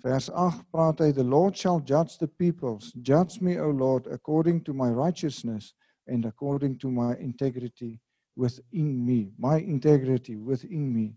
[0.04, 4.64] Vers 8 praat hy the Lord shall judge the peoples judge me o Lord according
[4.64, 5.74] to my righteousness
[6.08, 8.00] and according to my integrity
[8.36, 11.14] within me, my integrity within me.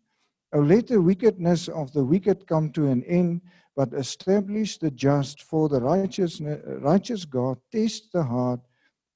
[0.53, 3.40] O let the wickedness of the wicked come to an end,
[3.75, 8.61] but establish the just for the righteous, righteous God, test the heart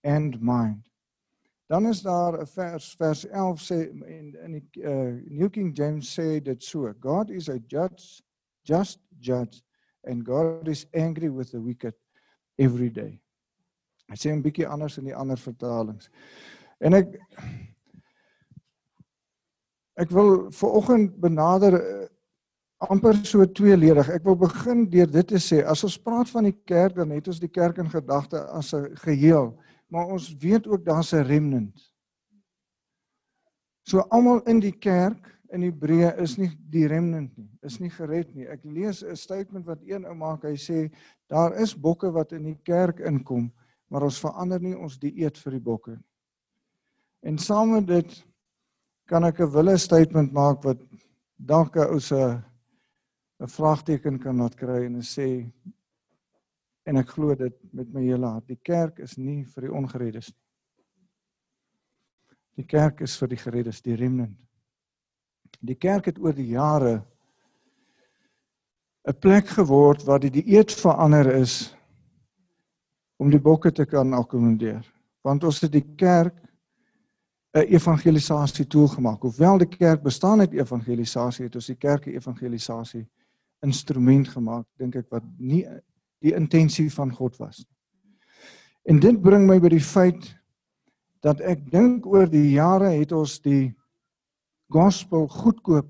[0.02, 0.82] and mind.
[1.68, 6.08] Dan is daar 'n vers vers 11 sê in in die uh, New King James
[6.08, 8.22] sê dit so God is a judge
[8.68, 9.62] just judge
[10.04, 11.94] and God is angry with the wicked
[12.58, 13.20] every day.
[14.08, 16.10] Hy sê 'n bietjie anders in die ander vertalings.
[16.80, 17.18] En ek
[19.98, 22.06] Ek wil ver oggend benader uh,
[22.86, 24.06] amper so tweeledig.
[24.14, 27.26] Ek wil begin deur dit te sê, as ons praat van die kerk, dan het
[27.26, 29.56] ons die kerk in gedagte as 'n geheel,
[29.90, 31.74] maar ons weet ook daar's 'n remnant.
[33.82, 38.34] So almal in die kerk in Hebreë is nie die remnant nie, is nie gered
[38.36, 38.46] nie.
[38.46, 40.90] Ek lees 'n statement wat een ou maak, hy sê
[41.28, 43.50] daar is bokke wat in die kerk inkom,
[43.90, 46.04] maar ons verander nie ons dieet vir die bokke nie.
[47.22, 48.24] En saam met dit
[49.06, 50.78] kan ek 'n wille statement maak wat
[51.36, 52.42] dalk 'n ou se
[53.40, 55.50] 'n vraagteken kan laat kry en sê
[56.86, 58.46] en ek glo dit met my hele hart.
[58.48, 60.44] Die kerk is nie vir die ongereddes nie.
[62.56, 64.47] Die kerk is vir die gereddes, die remnant.
[65.60, 67.04] Die kerk het oor die jare
[69.08, 71.74] 'n plek geword waar die dieet verander is
[73.16, 74.84] om die bokke te kan akkommodeer.
[75.22, 76.34] Want ons het die kerk
[77.56, 79.22] 'n evangelisasie tool gemaak.
[79.22, 83.08] Hoewel die kerk bestaan uit evangelisasie, het ons die kerk 'n evangelisasie
[83.62, 85.66] instrument gemaak, dink ek wat nie
[86.20, 87.76] die intensie van God was nie.
[88.88, 90.30] En dit bring my by die feit
[91.20, 93.74] dat ek dink oor die jare het ons die
[94.68, 95.88] gospel goedkoop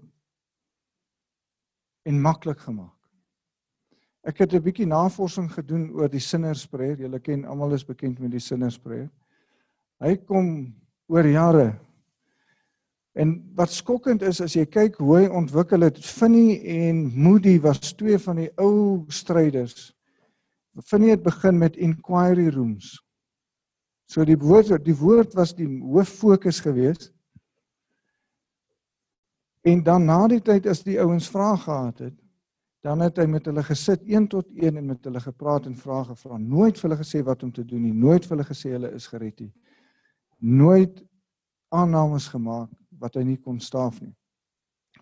[2.09, 2.95] en maklik gemaak.
[4.23, 6.99] Ek het 'n bietjie navorsing gedoen oor die sinnerspreer.
[6.99, 9.11] Julle ken almal is bekend met die sinnerspreer.
[10.01, 10.75] Hy kom
[11.09, 11.79] oor jare.
[13.15, 17.93] En wat skokkend is as jy kyk hoe hy ontwikkel het, Finney en Moody was
[17.93, 19.95] twee van die ou stryders.
[20.85, 23.03] Finney het begin met inquiry rooms.
[24.07, 27.13] So die woord die woord was die hoof fokus geweest.
[29.67, 32.17] En dan na die tyd as die ouens vrae gehad het,
[32.83, 36.05] dan het hy met hulle gesit 1 tot 1 en met hulle gepraat en vrae
[36.13, 36.39] gevra.
[36.39, 39.09] Nooit vir hulle gesê wat om te doen nie, nooit vir hulle gesê hulle is
[39.11, 39.53] gered nie
[40.39, 41.03] nooit
[41.69, 44.15] aannames gemaak wat hy nie kon staaf nie.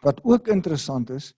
[0.04, 1.32] Wat ook interessant is,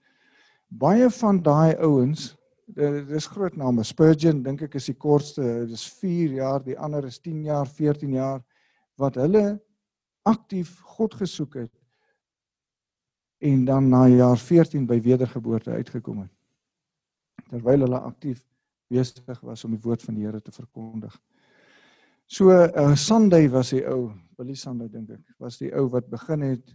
[0.69, 2.33] baie van daai ouens,
[2.69, 7.21] dis groot name, Spurgeon dink ek is die kortste, dis 4 jaar, die ander is
[7.23, 8.43] 10 jaar, 14 jaar
[9.01, 9.59] wat hulle
[10.29, 11.75] aktief God gesoek het
[13.39, 16.33] en dan na jaar 14 by wedergeboorte uitgekom het.
[17.49, 18.43] Terwyl hulle aktief
[18.89, 21.15] besig was om die woord van die Here te verkondig.
[22.29, 26.45] So uh, Sunday was die ou, Billy Sunday dink ek, was die ou wat begin
[26.45, 26.75] het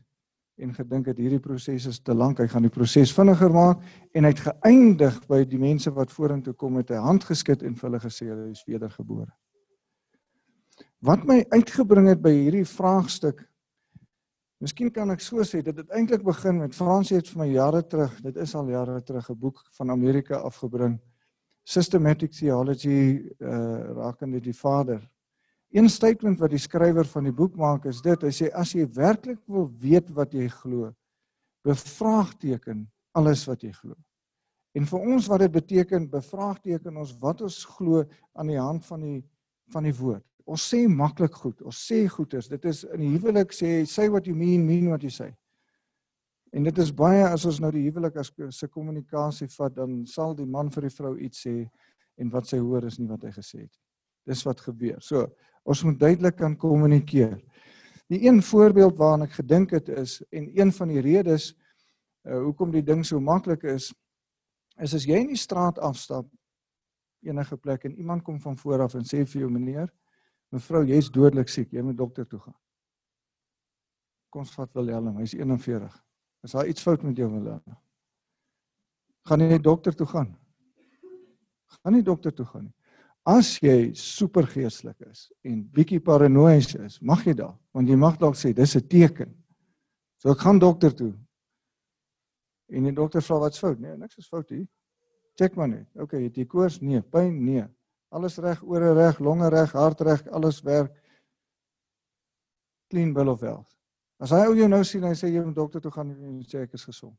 [0.62, 3.82] en gedink het hierdie proses is te lank, hy gaan die proses vinniger maak
[4.14, 7.76] en hy het geëindig by die mense wat vorentoe kom met 'n hand geskit en
[7.76, 9.32] vir hulle gesê hulle is wedergebore.
[11.02, 13.44] Wat my uitgebring het by hierdie vraagstuk
[14.64, 17.82] Miskien kan ek so sê dit het eintlik begin met Fransie het vir my jare
[17.84, 21.00] terug, dit is al jare terug 'n boek van Amerika afgebring.
[21.66, 25.04] Systematic Theology uh rakende die Vader
[25.74, 28.84] Een statement wat die skrywer van die boek maak is dit: hy sê as jy
[28.94, 30.92] werklik wil weet wat jy glo,
[31.66, 32.84] bevraagteken
[33.18, 33.98] alles wat jy glo.
[34.78, 38.04] En vir ons wat dit beteken, bevraagteken ons wat ons glo
[38.38, 39.18] aan die hand van die
[39.74, 40.26] van die woord.
[40.46, 41.62] Ons sê maklik goed.
[41.64, 42.50] Ons sê goeders.
[42.52, 45.32] Dit is in die huwelik sê say what you mean, mean what you say.
[46.54, 50.36] En dit is baie as ons nou die huwelik as se kommunikasie vat, dan sal
[50.38, 51.64] die man vir die vrou iets sê
[52.22, 53.74] en wat sy hoor is nie wat hy gesê het.
[54.28, 55.00] Dis wat gebeur.
[55.02, 55.26] So,
[55.64, 57.38] Ons moet duidelik kan kommunikeer.
[58.12, 61.54] Die een voorbeeld waaraan ek gedink het is en een van die redes
[62.28, 63.94] uh, hoekom die ding so maklik is
[64.82, 66.26] is as jy in die straat afstap
[67.24, 69.88] enige plek en iemand kom van voor af en sê vir jou meneer,
[70.54, 72.56] mevrou, jy's dodelik siek, jy moet dokter toe gaan.
[74.34, 75.98] Kom ons vat Willem, hy's 41.
[76.44, 77.62] Is daar iets fout met jou Willem?
[79.30, 80.34] Gaan jy dokter toe gaan?
[81.82, 82.76] Gaan nie dokter toe gaan nie.
[83.24, 88.36] As jy supergeestelik is en bietjie paranoïes is, mag jy dalk, want jy mag dalk
[88.36, 89.32] sê dis 'n teken.
[90.20, 91.14] So ek gaan dokter toe.
[92.68, 93.80] En die dokter vra wat's fout?
[93.80, 94.68] Nee, niks is fout hier.
[95.40, 95.88] Check maar net.
[95.96, 96.82] OK, het jy koors?
[96.82, 97.44] Nee, pyn?
[97.46, 97.66] Nee.
[98.14, 100.94] Alles reg, ore reg, longe reg, hart reg, alles werk.
[102.94, 103.70] Clean bill of health.
[104.22, 106.62] As hy ou jou nou sien, hy sê jy moet dokter toe gaan en sê
[106.64, 107.18] ek is gesond.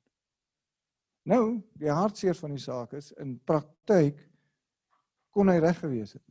[1.29, 4.21] Nou, die hartseer van die saak is in praktyk
[5.35, 6.25] kon hy reg gewees het.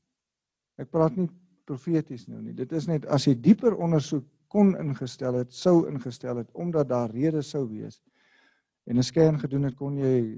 [0.80, 1.28] Ek praat nie
[1.68, 2.56] profeties nou nie.
[2.56, 7.12] Dit is net as jy dieper ondersoek kon ingestel het, sou ingestel het omdat daar
[7.12, 8.00] redes sou wees.
[8.86, 10.38] En 'n scan gedoen het kon jy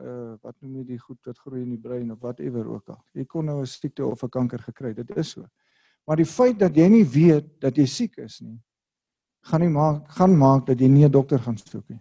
[0.00, 3.04] uh wat noem jy die goed wat groei in die brein of whatever ook al.
[3.14, 4.94] Jy kon nou 'n siekte of 'n kanker gekry.
[4.94, 5.46] Dit is so.
[6.06, 8.58] Maar die feit dat jy nie weet dat jy siek is nie,
[9.42, 12.00] gaan nie maak gaan maak dat jy nie 'n dokter gaan soek nie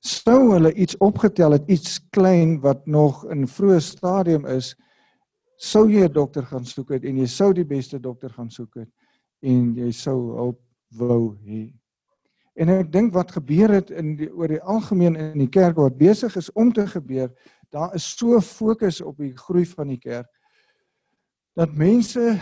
[0.00, 4.74] sou hulle iets opgetel het iets klein wat nog in vroeë stadium is
[5.56, 8.74] sou jy 'n dokter gaan soek het en jy sou die beste dokter gaan soek
[8.74, 8.90] het
[9.42, 10.60] en jy sou hulp
[10.90, 11.74] wou hê.
[12.58, 15.98] En ek dink wat gebeur het in die oor die algemeen in die kerk wat
[15.98, 17.30] besig is om te gebeur,
[17.70, 20.26] daar is so fokus op die groei van die kerk
[21.58, 22.38] dat mense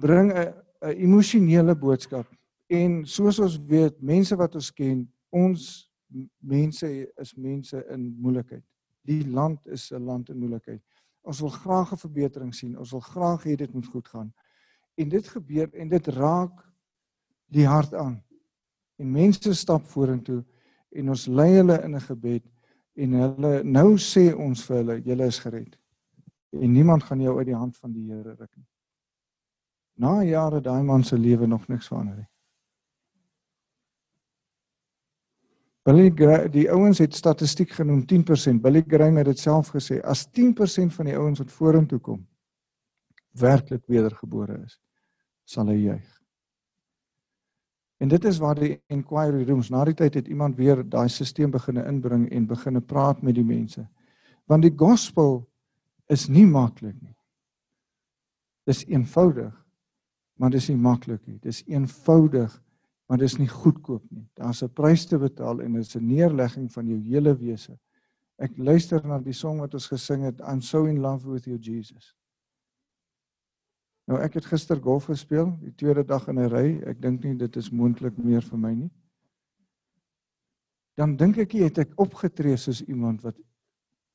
[0.00, 0.52] bring 'n
[0.82, 2.26] 'n emosionele boodskap
[2.68, 5.90] en soos ons weet, mense wat ons ken, ons
[6.40, 6.88] mense
[7.20, 8.64] is mense in moeilikheid.
[9.08, 10.82] Die land is 'n land in moeilikheid.
[11.22, 12.78] Ons wil graag 'n verbetering sien.
[12.78, 14.32] Ons wil graag hê dit moet goed gaan.
[14.96, 16.64] En dit gebeur en dit raak
[17.46, 18.22] die hart aan.
[18.98, 20.42] En mense stap vorentoe
[20.90, 22.44] en ons lei hulle in 'n gebed
[22.94, 25.78] en hulle nou sê ons vir hulle julle is gered.
[26.52, 28.66] En niemand gaan jou uit die hand van die Here ruk nie.
[29.98, 32.28] Na jare daai man se lewe nog niks verander nie.
[35.88, 38.60] Billy Graham, die ouens het statistiek genoem 10%.
[38.60, 42.26] Billy Graham het dit self gesê, as 10% van die ouens wat vorentoe kom
[43.38, 44.78] werklik wedergebore is,
[45.44, 46.17] sal hy juig.
[47.98, 51.50] En dit is waar die inquiry rooms na die tyd het iemand weer daai stelsel
[51.50, 53.86] begine inbring en begine praat met die mense.
[54.46, 55.42] Want die gospel
[56.06, 57.16] is nie maklik nie.
[58.68, 59.52] Dis eenvoudig,
[60.38, 61.38] maar dis nie maklik nie.
[61.42, 62.52] Dis eenvoudig,
[63.08, 64.28] maar dis nie goedkoop nie.
[64.34, 67.78] Daar's 'n prys te betaal en dit is 'n neerlegging van jou hele wese.
[68.38, 71.58] Ek luister na die song wat ons gesing het, I'm so in love with you
[71.58, 72.14] Jesus.
[74.08, 76.80] Nou ek het gister golf gespeel, die tweede dag in 'n ry.
[76.88, 78.90] Ek dink nie dit is moontlik meer vir my nie.
[80.96, 83.36] Dan dink ek jy het ek opgetree soos iemand wat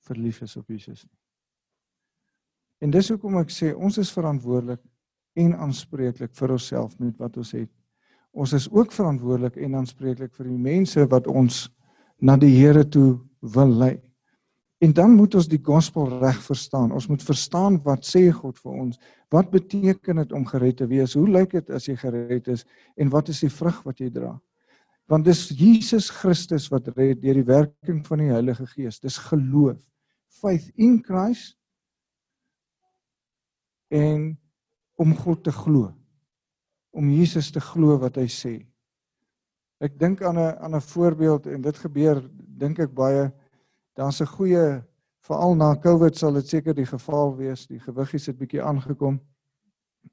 [0.02, 1.18] verlief is op Jesus nie.
[2.82, 4.82] En dis hoekom ek sê ons is verantwoordelik
[5.36, 7.70] en aanspreeklik vir onsself met wat ons het.
[8.34, 11.70] Ons is ook verantwoordelik en aanspreeklik vir die mense wat ons
[12.20, 14.02] na die Here toe wil lei.
[14.84, 16.92] En dan moet ons die gospel reg verstaan.
[16.92, 19.00] Ons moet verstaan wat sê God vir ons?
[19.32, 21.14] Wat beteken dit om gered te wees?
[21.16, 22.66] Hoe lyk dit as jy gered is
[23.00, 24.34] en wat is die vrug wat jy dra?
[25.12, 29.00] Want dis Jesus Christus wat red deur die werking van die Heilige Gees.
[29.00, 29.80] Dis geloof.
[30.42, 31.56] Faith in Christ
[33.94, 34.34] en
[35.00, 35.94] om God te glo.
[36.92, 38.56] Om Jesus te glo wat hy sê.
[39.84, 43.32] Ek dink aan 'n aan 'n voorbeeld en dit gebeur dink ek baie
[43.94, 44.84] daar's 'n goeie
[45.24, 47.68] veral na Covid sal dit seker die geval wees.
[47.68, 49.20] Die gewiggies het bietjie aangekom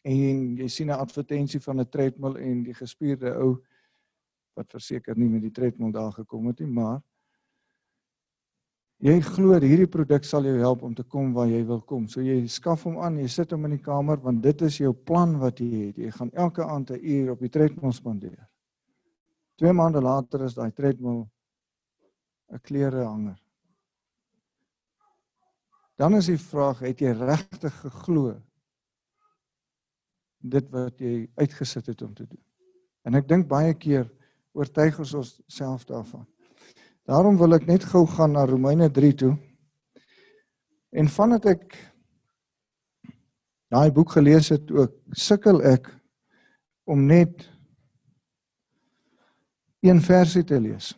[0.02, 3.58] en jy sien 'n advertensie van 'n treadmill en die gespierde ou
[4.54, 7.00] wat verseker nie met die treadmill daar gekom het nie, maar
[9.00, 12.06] jy glo hierdie produk sal jou help om te kom waar jy wil kom.
[12.08, 14.92] So jy skaf hom aan, jy sit hom in die kamer want dit is jou
[14.92, 15.96] plan wat jy het.
[15.96, 18.48] Jy gaan elke aand 'n uur op die treadmill spandeer.
[19.56, 21.28] 2 maande later is daai treadmill
[22.52, 23.38] 'n klere hanger.
[26.00, 28.32] Dan is die vraag, het jy regtig geglo
[30.40, 32.40] dit wat jy uitgesit het om te doen?
[33.04, 34.06] En ek dink baie keer
[34.56, 36.24] oortuig ons onsself daarvan.
[37.04, 39.34] Daarom wil ek net gou gaan na Romeine 3 toe.
[40.96, 41.76] En vandat ek
[43.68, 45.92] daai boek gelees het ook, sukkel ek
[46.88, 47.44] om net
[49.84, 50.94] een versie te lees.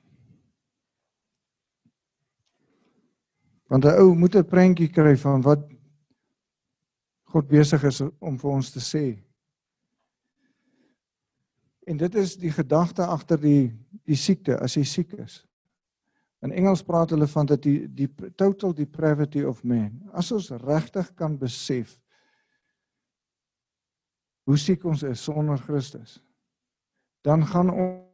[3.73, 5.63] Want 'n ou moet 'n prentjie kry van wat
[7.33, 9.17] God besig is om vir ons te sê.
[11.87, 13.73] En dit is die gedagte agter die
[14.05, 15.47] die siekte as jy siek is.
[16.43, 20.03] In Engels praat hulle van dat die die total depravity of man.
[20.13, 22.01] As ons regtig kan besef
[24.45, 26.21] hoe siek ons is sonder Christus,
[27.23, 27.71] dan gaan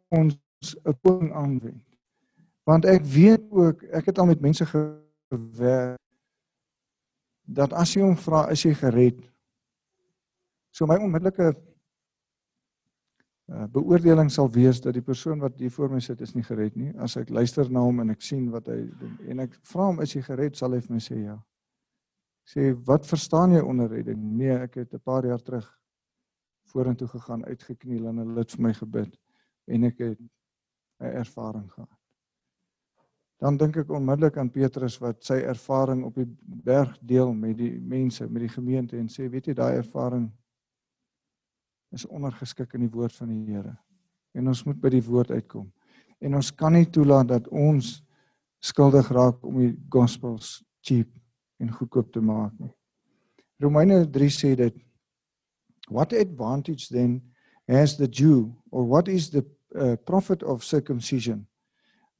[0.08, 0.38] ons
[0.84, 1.98] 'n poging aanwend.
[2.62, 6.00] Want ek weet ook, ek het al met mense ge gewerk
[7.48, 9.22] dat as jy hom vra is jy gered.
[10.74, 11.48] So my onmiddellike
[13.48, 16.76] uh, beoordeling sal wees dat die persoon wat hier voor my sit is nie gered
[16.76, 16.92] nie.
[17.00, 20.02] As ek luister na hom en ek sien wat hy doen en ek vra hom
[20.04, 20.56] is jy gered?
[20.60, 21.38] sal hy vir my sê ja.
[22.48, 24.20] Sê wat verstaan jy onder redding?
[24.36, 25.68] Nee ek het 'n paar jaar terug
[26.68, 29.16] vorentoe gegaan uitgekniel en hulle het vir my gebid
[29.68, 31.97] en ek het 'n ervaring gehad
[33.38, 37.76] dan dink ek onmiddellik aan Petrus wat sy ervaring op die berg deel met die
[37.78, 40.26] mense, met die gemeente en sê, weet jy, daai ervaring
[41.94, 43.76] is ondergeskik in die woord van die Here.
[44.34, 45.68] En ons moet by die woord uitkom.
[46.20, 48.00] En ons kan nie toelaat dat ons
[48.60, 51.08] skuldig raak om die gospels cheap
[51.62, 52.72] en goedkoop te maak nie.
[53.62, 54.84] Romeine 3 sê dit
[55.88, 57.22] What advantage then
[57.68, 61.46] has the Jew or what is the uh, profit of circumcision?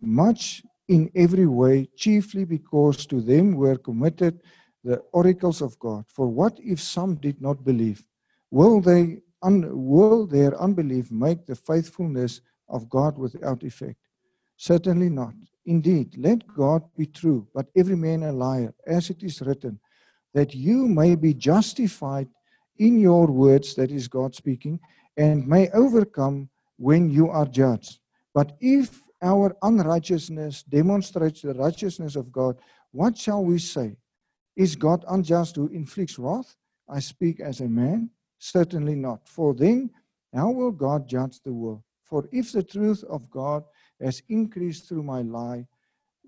[0.01, 4.41] Much in every way, chiefly because to them were committed
[4.85, 6.05] the oracles of God.
[6.09, 8.05] For what if some did not believe?
[8.51, 13.99] Will they un, will their unbelief make the faithfulness of God without effect?
[14.57, 15.35] Certainly not.
[15.67, 19.79] Indeed, let God be true, but every man a liar, as it is written,
[20.33, 22.29] that you may be justified
[22.79, 24.81] in your words, that is God speaking,
[25.17, 27.99] and may overcome when you are judged.
[28.33, 32.57] But if our unrighteousness demonstrates the righteousness of God,
[32.93, 33.97] what shall we say?
[34.57, 36.57] Is God unjust who inflicts wrath?
[36.89, 38.11] I speak as a man?
[38.39, 39.29] Certainly not.
[39.29, 39.91] For then,
[40.35, 41.83] how will God judge the world?
[42.05, 43.65] For if the truth of God
[44.01, 45.67] has increased through my lie,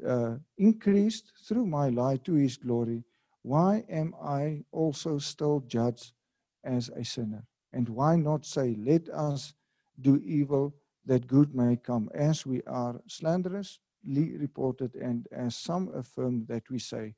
[0.07, 3.05] uh, increased through my lie to his glory,
[3.43, 6.13] why am I also still judged
[6.65, 7.45] as a sinner?
[7.73, 9.55] And why not say, Let us
[10.01, 10.75] do evil
[11.07, 16.79] that good may come, as we are slanderously reported, and as some affirm that we
[16.79, 17.15] say,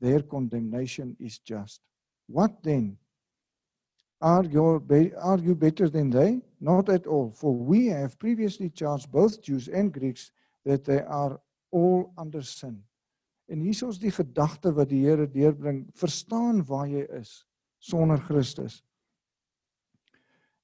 [0.00, 1.80] Their condemnation is just.
[2.26, 2.96] What then?
[4.20, 6.40] Are, your, be- are you better than they?
[6.60, 10.32] Not at all, for we have previously charged both Jews and Greeks
[10.64, 12.82] that they are all under sin.
[13.48, 17.46] En hier is ons die gedagte wat die Here deurbring, verstaan waar jy is
[17.80, 18.82] sonder Christus.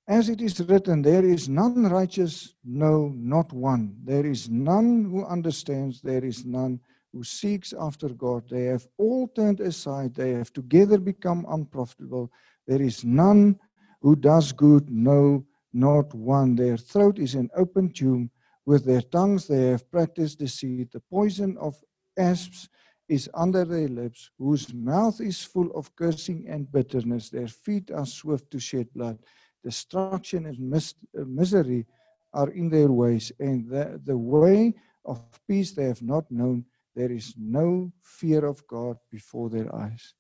[0.07, 3.97] As it is written, there is none righteous, no, not one.
[4.05, 6.81] There is none who understands, there is none
[7.15, 8.45] who seeks after God.
[8.51, 12.31] They have all turned aside, they have together become unprofitable.
[12.67, 13.59] There is none
[14.03, 16.55] who does good, no, not one.
[16.55, 18.31] Their throat is an open tomb.
[18.67, 20.93] With their tongues they have practiced deceit.
[20.93, 21.77] The poison of
[22.19, 22.69] asps
[23.09, 27.31] is under their lips, whose mouth is full of cursing and bitterness.
[27.31, 29.19] Their feet are swift to shed blood.
[29.65, 31.87] Destruction and mis- misery
[32.33, 36.65] are in their ways, and the, the way of peace they have not known.
[36.95, 40.15] There is no fear of God before their eyes.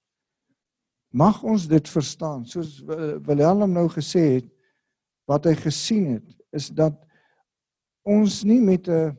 [1.12, 4.48] Mag ons dit verstaan, soos Wil- Wilhelm nou gesê het,
[5.30, 6.96] wat hy gesien het, is dat
[8.02, 9.14] ons nie met 'n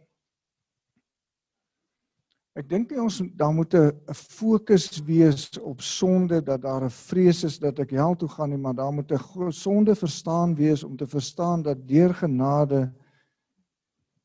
[2.55, 7.43] Ek dink nie ons daar moet 'n fokus wees op sonde dat daar 'n vrees
[7.43, 10.95] is dat ek hel toe gaan nie, maar daar moet 'n sonde verstaan wees om
[10.95, 12.93] te verstaan dat deur genade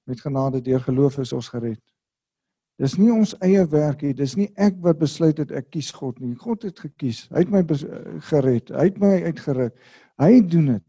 [0.04, 1.80] met genade deur geloof is ons gered.
[2.78, 6.20] Dis nie ons eie werk nie, dis nie ek wat besluit het ek kies God
[6.20, 6.34] nie.
[6.34, 7.28] God het gekies.
[7.28, 7.64] Hy het my
[8.30, 8.68] gered.
[8.68, 9.74] Hy het my uitgeruk.
[10.18, 10.82] Hy doen dit.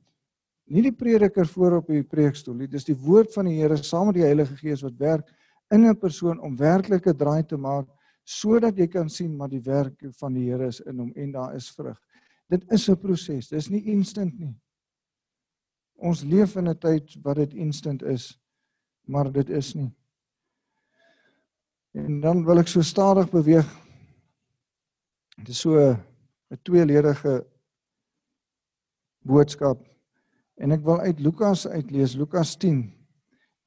[0.72, 4.06] Nie die prediker voor op die preekstoel nie, dis die woord van die Here saam
[4.06, 5.28] met die Heilige Gees wat werk
[5.72, 7.88] in 'n persoon om werklike draai te maak
[8.24, 11.56] sodat jy kan sien maar die werk van die Here is in hom en daar
[11.56, 11.98] is vrug.
[12.50, 13.48] Dit is 'n proses.
[13.48, 14.56] Dis nie instant nie.
[15.96, 18.40] Ons leef in 'n tyd wat dit instant is,
[19.08, 19.92] maar dit is nie.
[21.94, 23.68] En dan wil ek so stadig beweeg.
[25.38, 27.46] Dit is so 'n tweeledige
[29.26, 29.88] boodskap.
[30.56, 33.01] En ek wil uit Lukas uitlees, Lukas 10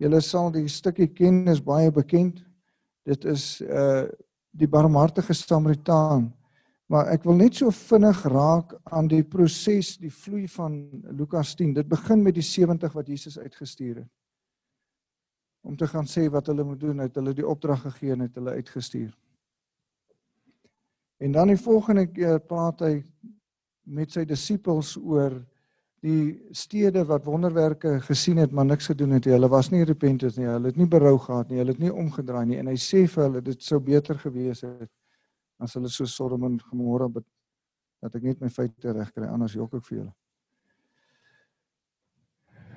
[0.03, 2.43] Julle sal die stukkie ken, is baie bekend.
[3.07, 4.07] Dit is uh
[4.55, 6.29] die barmhartige Samaritaan.
[6.87, 10.77] Maar ek wil net so vinnig raak aan die proses, die vloei van
[11.19, 11.73] Lukas 10.
[11.75, 14.11] Dit begin met die 70 wat Jesus uitgestuur het.
[15.67, 18.39] Om te gaan sê wat hulle moet doen, het hulle die opdrag gegee en het
[18.39, 19.11] hulle uitgestuur.
[21.25, 22.95] En dan die volgende keer praat hy
[23.83, 25.41] met sy disippels oor
[26.05, 29.33] die stede wat wonderwerke gesien het maar niks gedoen het nie.
[29.33, 30.49] Hulle was nie repentant nie.
[30.51, 31.63] Hulle het nie berou gehad nie.
[31.63, 34.91] Hulle het nie omgedraai nie en hy sê vir hulle dit sou beter gewees het
[35.65, 37.25] as hulle so Sodom en Gomorra bid
[38.05, 40.13] dat ek net my feite regkry anders jok ek vir julle.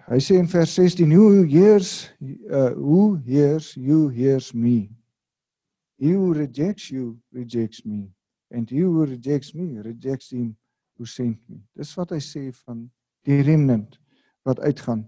[0.08, 4.88] Hy sê in vers 16 who hears uh, who hears you hears me.
[6.00, 8.06] He who rejects you rejects me
[8.52, 10.56] and he who rejects me rejects him
[10.96, 11.60] who sent me.
[11.76, 12.88] Dis wat hy sê van
[13.28, 14.00] die remnant
[14.48, 15.06] wat uitgaan.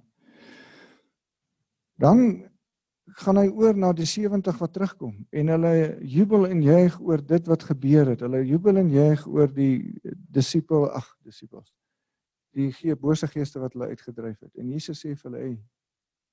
[1.99, 2.49] Dan
[3.19, 5.73] gaan hy oor na die 70 wat terugkom en hulle
[6.07, 8.23] jubel en juig oor dit wat gebeur het.
[8.23, 9.99] Hulle jubel en juig oor die
[10.31, 11.73] disipel, ag, disipels.
[12.55, 14.53] Die gee bose geeste wat hulle uitgedryf het.
[14.61, 15.59] En Jesus sê vir hulle, "Ey,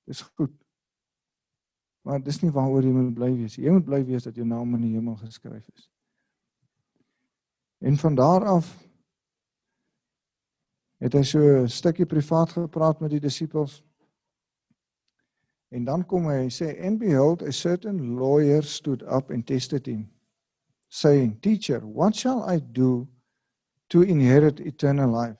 [0.05, 0.53] dis goed.
[2.03, 3.55] Maar dis nie waaroor jy moet bly wees.
[3.55, 5.89] Jy moet bly wees dat jou naam in die hemel geskryf is."
[7.79, 8.86] En van daar af
[10.99, 13.83] het hy so 'n stukkie privaat gepraat met die disippels.
[15.69, 19.85] En dan kom hy en sê and behold a certain lawyer stood up and tested
[19.85, 20.09] him
[20.89, 23.07] saying teacher what shall I do
[23.89, 25.37] to inherit eternal life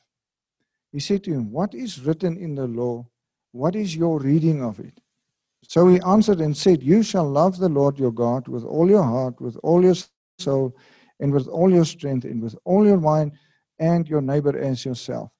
[0.91, 3.05] He said to him what is written in the law?
[3.51, 4.99] What is your reading of it?
[5.63, 9.03] So he answered and said you shall love the Lord your God with all your
[9.03, 9.95] heart with all your
[10.39, 10.75] soul
[11.19, 13.33] and with all your strength and with all your mind
[13.79, 15.31] and your neighbor as yourself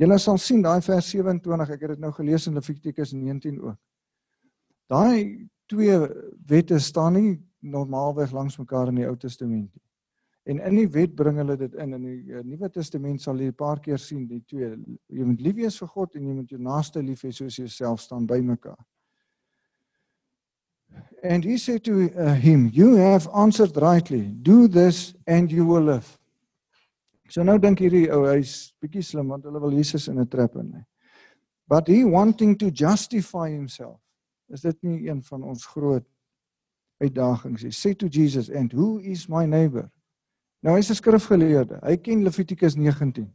[0.00, 3.78] Julle sal sien daai vers 27, ek het dit nou gelees in Levitikus 19 ook.
[4.90, 5.98] Daai twee
[6.50, 7.34] wette staan nie
[7.64, 9.84] normaalweg langs mekaar in die Ou Testament nie.
[10.44, 13.48] En in die wet bring hulle dit in in die uh, Nuwe Testament sal jy
[13.48, 14.74] 'n paar keer sien die twee
[15.08, 18.00] jy moet lief wees vir God en jy moet jou naaste lief hê soos jouself
[18.00, 18.76] staan by mekaar.
[21.22, 24.28] And he said to uh, him, you have answered rightly.
[24.42, 26.18] Do this and you will live.
[27.34, 30.54] So nou dink hierdie ou hy's bietjie slim want hulle wil Jesus in 'n trap
[30.60, 30.84] in.
[31.66, 33.98] But he wanting to justify himself.
[34.48, 36.06] Is dit nie een van ons groot
[37.02, 37.72] uitdagings nie?
[37.72, 39.90] Sê to Jesus and who is my neighbor?
[40.62, 41.80] Nou hy's 'n skrifgeleerde.
[41.82, 43.32] Hy ken Levitikus 19.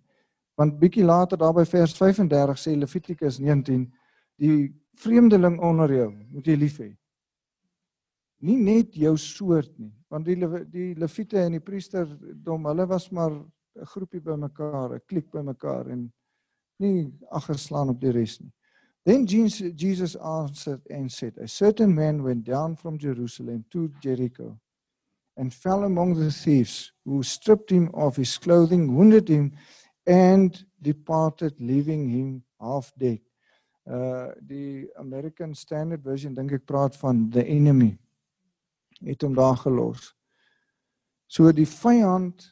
[0.55, 3.91] Want bietjie later daar by vers 35 sê Levitikus 19
[4.37, 6.95] die vreemdeling onder jou moet jy lief hê.
[8.41, 10.35] Nie net jou soort nie, want die
[10.71, 13.31] die Lewiete en die priesterdom, hulle was maar
[13.75, 16.11] 'n groepie bymekaar, 'n klik bymekaar en
[16.79, 18.51] nie aggeslaan op die res nie.
[19.05, 24.59] Then Jesus answered and said, A certain man went down from Jerusalem to Jericho
[25.37, 29.53] and fell among the thieves, who stripped him of his clothing, wounded him,
[30.05, 33.21] and departed, leaving him half dead.
[33.87, 37.97] Uh die American Standard Version dink ek praat van the enemy
[39.05, 40.11] het hom daar gelos.
[41.31, 42.51] So die vyand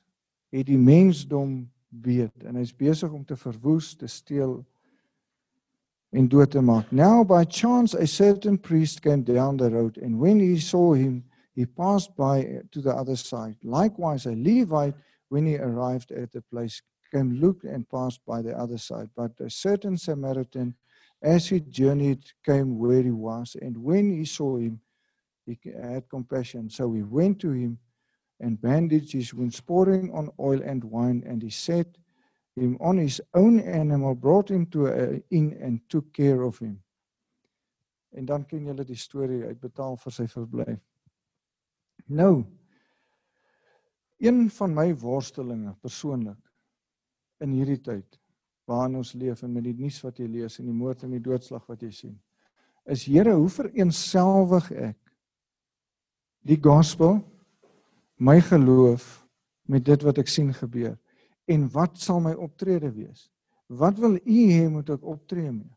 [0.49, 4.59] het die mensdom weet en hy's besig om te verwoes, te steel
[6.09, 6.91] en dood te maak.
[6.91, 11.23] Now by chance a certain priest came down the road and when he saw him
[11.53, 13.57] he passed by to the other side.
[13.63, 14.95] Likewise a Levite
[15.29, 16.81] when he arrived at the place
[17.11, 19.09] came looked and passed by the other side.
[19.15, 20.75] But a certain Samaritan
[21.21, 24.79] as he journeyed came where he was and when he saw him
[25.45, 26.69] he had compassion.
[26.69, 27.79] So he went to him
[28.39, 31.97] and bandaged his wounds, pouring on oil and wine, and he set
[32.55, 36.79] him on his own animal, brought him to an inn, and took care of him.
[38.13, 40.79] En dan ken julle die storie, hy betaal vir sy verblyf.
[42.07, 42.45] Nou
[44.17, 46.39] een van my worstelinge persoonlik
[47.43, 48.17] in hierdie tyd
[48.67, 51.23] waarin ons leef en met die nuus wat jy lees en die moord en die
[51.23, 52.15] doodslag wat jy sien
[52.89, 54.97] is Here hoe vereenselwig ek
[56.47, 57.19] die gospel
[58.17, 59.27] my geloof
[59.67, 60.95] met dit wat ek sien gebeur
[61.47, 63.27] en wat sal my optrede wees?
[63.67, 65.73] Wat wil u hê moet ek optree mee?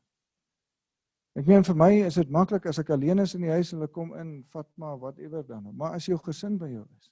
[1.38, 3.78] Ek meen vir my is dit maklik as ek alleen is in die huis en
[3.78, 5.68] hulle kom in, vat maar whatever dan.
[5.78, 7.10] Maar as jou gesin by jou is.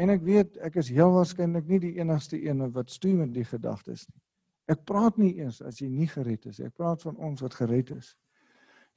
[0.00, 3.46] En ek weet ek is heel waarskynlik nie die enigste een wat stoei met die
[3.46, 4.18] gedagtes nie.
[4.70, 6.60] Ek praat nie eers as jy nie gered is.
[6.62, 8.14] Ek praat van ons wat gered is.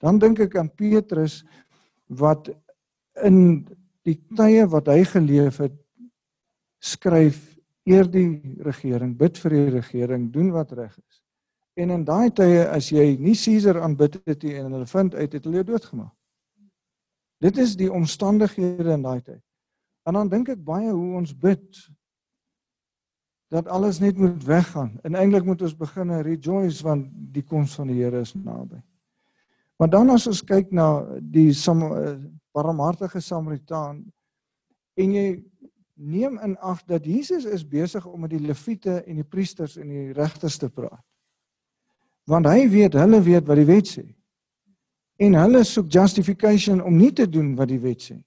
[0.02, 1.41] Dan dink ek aan Petrus
[2.10, 2.50] wat
[3.26, 3.66] in
[4.08, 5.76] die tye wat hy geleef het
[6.84, 7.39] skryf
[7.88, 8.28] eer die
[8.64, 11.22] regering, bid vir die regering, doen wat reg is.
[11.80, 15.34] En in daai tye as jy nie Caesar aanbid het nie en hulle vind uit
[15.34, 16.14] het hulle jou doodgemaak.
[17.43, 19.41] Dit is die omstandighede in daai tyd.
[20.08, 21.82] En dan dink ek baie hoe ons bid
[23.54, 24.93] dat alles net moet weggaan.
[25.04, 28.80] En eintlik moet ons begin rejoice want die koms van die Here is naby.
[29.78, 31.51] Maar dan as ons kyk na die
[32.54, 34.04] barmhartige Samaritaan
[34.99, 35.28] en jy
[35.93, 39.89] neem in ag dat Jesus is besig om met die leviete en die priesters en
[39.89, 41.01] die regters te praat.
[42.30, 44.04] Want hy weet, hulle weet wat die wet sê.
[45.22, 48.18] En hulle soek justification om nie te doen wat die wet sê.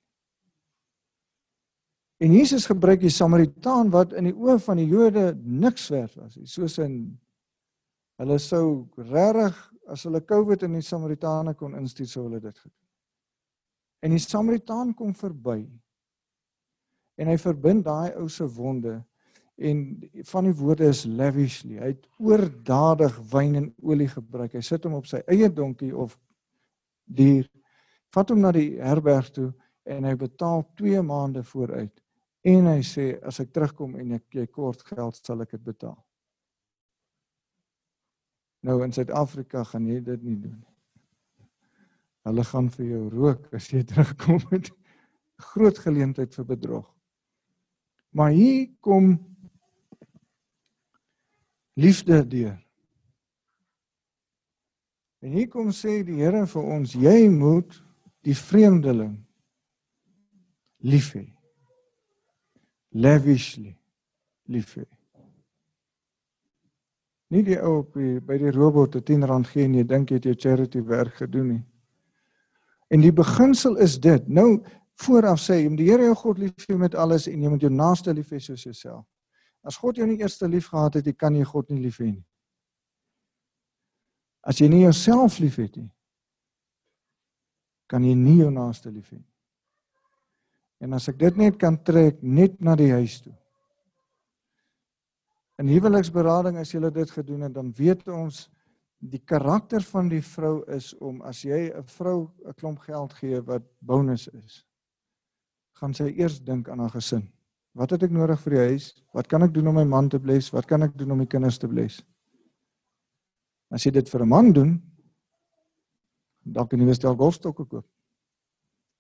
[2.22, 6.37] En Jesus gebruik die Samaritaan wat in die oë van die Jode niks werd was
[6.39, 6.95] nie, soos in
[8.22, 9.59] hulle sou regtig
[9.93, 12.86] as hulle COVID in die Samaritane kon instuur sou hulle dit gedoen.
[14.05, 15.65] En die Samaritaan kom verby.
[17.17, 19.01] En hy verbind daai ou se wonde
[19.57, 19.79] en
[20.29, 21.79] van die woorde is lavishly.
[21.81, 24.53] Hy het oordadig wyn en olie gebruik.
[24.53, 26.19] Hy sit hom op sy eie donkie of
[27.05, 27.49] dier.
[28.13, 29.49] Vat hom na die herberg toe
[29.89, 31.95] en hy betaal 2 maande vooruit.
[32.47, 35.97] En hy sê as ek terugkom en ek jy kort geld sal ek dit betaal.
[38.67, 40.76] Nou in Suid-Afrika gaan jy dit nie doen nie.
[42.27, 44.72] Hulle gaan vir jou rook as jy terugkom met
[45.53, 46.87] groot geleentheid vir bedrog.
[48.16, 49.18] Maar hier kom
[51.77, 52.57] liefde deur.
[55.20, 57.77] En hier kom sê die Here vir ons, jy moet
[58.27, 59.14] die vreemdeling
[60.87, 61.24] lief hê.
[62.97, 63.74] Lavishly
[64.49, 64.87] lief hê.
[67.35, 70.11] Nie die ou op die, by die robot 'n 10 rand gee en jy dink
[70.11, 71.64] jy het jou charity werk gedoen nie.
[72.89, 74.28] En die beginsel is dit.
[74.28, 74.62] Nou
[75.03, 77.66] vooraf sê jy om die Here jou God lief hê met alles en jy moet
[77.66, 79.05] jou naaste lief hê soos jouself.
[79.66, 82.24] As God jou nie eers lief gehad het, kan jy God nie lief hê nie.
[84.47, 85.91] As jy nie jouself lief het nie,
[87.91, 89.32] kan jy nie jou naaste lief hê nie.
[90.87, 93.34] En as ek dit net kan trek net na die huis toe.
[95.59, 98.47] In huweliksberading as jy dit gedoen het, dan weet ons
[98.99, 103.41] die karakter van die vrou is om as jy 'n vrou 'n klomp geld gee
[103.41, 104.65] wat bonus is,
[105.73, 107.33] gaan sy eers dink aan haar gesin.
[107.77, 109.03] Wat het ek nodig vir die huis?
[109.13, 110.51] Wat kan ek doen om my man te bless?
[110.51, 112.03] Wat kan ek doen om my kinders te bless?
[113.71, 114.81] As jy dit vir 'n man doen,
[116.43, 117.87] dalk 'n nuwe stel golfstokke koop.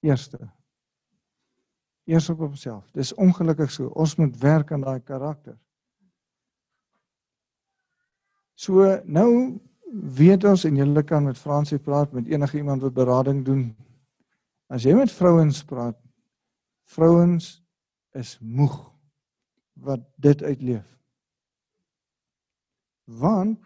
[0.02, 0.50] Eerste.
[2.04, 2.90] Eers op homself.
[2.92, 3.86] Dis ongelukkig so.
[3.86, 5.58] Ons moet werk aan daai karakter.
[8.54, 9.60] So nou
[9.92, 13.68] weet ons en julle kan met Fransie praat met enige iemand wat berading doen.
[14.66, 15.98] As jy met vrouens praat,
[16.90, 17.62] vrouens
[18.18, 18.74] is moeg
[19.84, 20.86] wat dit uitleef.
[23.06, 23.62] Want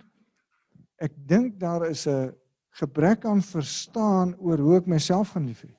[1.01, 2.35] ek dink daar is 'n
[2.71, 5.73] gebrek aan verstaan oor hoe ek myself gaan liefhê.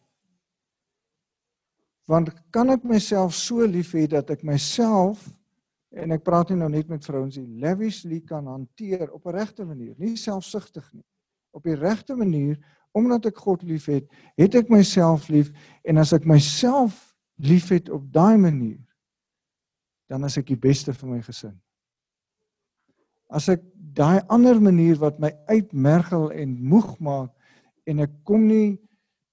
[2.05, 5.29] Want kan ek myself so lief hê dat ek myself
[5.91, 9.65] en ek praat nie nou net met vrouens nie, lavishly kan hanteer op 'n regte
[9.65, 11.05] manier, nie selfsugtig nie.
[11.51, 12.57] Op die regte manier
[12.93, 15.51] omdat ek God liefhet, het ek myself lief
[15.83, 18.79] en as ek myself liefhet op daai manier,
[20.07, 21.61] dan is ek die beste vir my gesin.
[23.29, 23.61] As ek
[23.95, 27.31] daai ander manier wat my uitmergel en moeg maak
[27.85, 28.79] en ek kom nie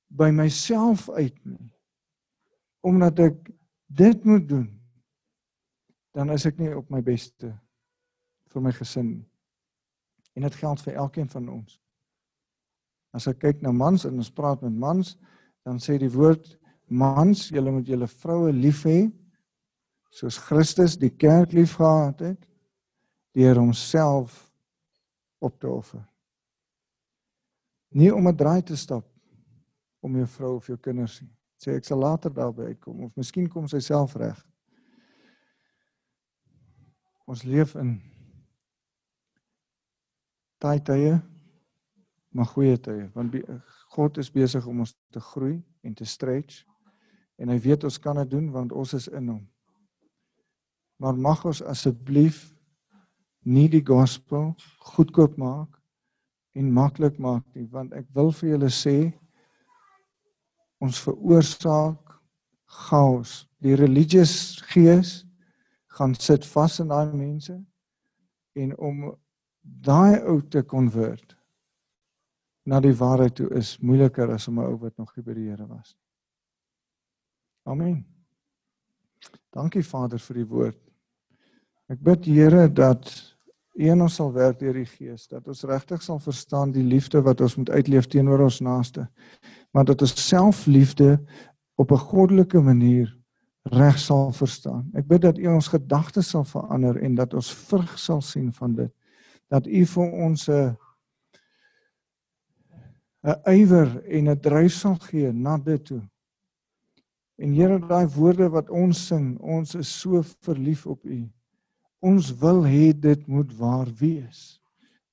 [0.08, 1.72] by myself uit nie
[2.86, 3.38] omdat ek
[3.86, 4.77] dit moet doen
[6.18, 7.52] dan is ek nie op my beste
[8.50, 9.26] vir my gesin nie.
[10.34, 11.76] En dit geld vir elkeen van ons.
[13.14, 15.12] As ek kyk na mans en ons praat met mans,
[15.66, 16.56] dan sê die woord
[16.90, 19.06] mans, julle moet julle vroue lief hê
[20.10, 22.46] soos Christus die kerk liefgehad het
[23.36, 24.40] deur homself
[25.44, 26.02] op te offer.
[27.94, 29.06] Nie om 'n draai te stap
[30.00, 31.30] om jou vrou of jou kinders nie.
[31.62, 34.47] Sê ek sal later daarby uitkom of miskien kom sy self reg.
[37.28, 37.98] Ons leef in
[40.62, 41.18] taai tye,
[42.32, 43.36] maar goeie tye, want
[43.92, 46.62] God is besig om ons te groei en te stretch
[47.38, 49.44] en hy weet ons kan dit doen want ons is in hom.
[50.98, 52.48] Maar mag ons asseblief
[53.44, 54.54] nie die gospel
[54.96, 55.76] goedkoop maak
[56.58, 58.96] en maklik maak nie, want ek wil vir julle sê
[60.82, 62.16] ons veroorsaak
[62.88, 63.44] chaos.
[63.60, 65.27] Die religious gees
[65.98, 67.56] gaan sit vas in daai mense
[68.58, 69.08] en om
[69.62, 71.36] daai ou te konvert
[72.68, 75.48] na die waarheid toe is moeiliker as om 'n ou wat nog nie by die
[75.48, 76.04] Here was nie.
[77.68, 78.06] Amen.
[79.52, 80.78] Dankie Vader vir die woord.
[81.88, 83.34] Ek bid Here dat
[83.78, 87.40] U ons sal werk deur die Gees dat ons regtig sal verstaan die liefde wat
[87.40, 89.06] ons moet uitleef teenoor ons naaste.
[89.72, 91.18] Maar dat ons selfliefde
[91.78, 93.17] op 'n goddelike manier
[93.62, 94.90] reg sal verstaan.
[94.94, 98.74] Ek bid dat U ons gedagtes sal verander en dat ons vrug sal sien van
[98.74, 98.92] dit.
[99.48, 100.76] Dat U vir ons 'n
[103.24, 106.02] 'n ywer en 'n dryf sal gee na dit toe.
[107.38, 111.28] En Here, daai woorde wat ons sing, ons is so verlief op U.
[112.00, 114.60] Ons wil hê dit moet waar wees.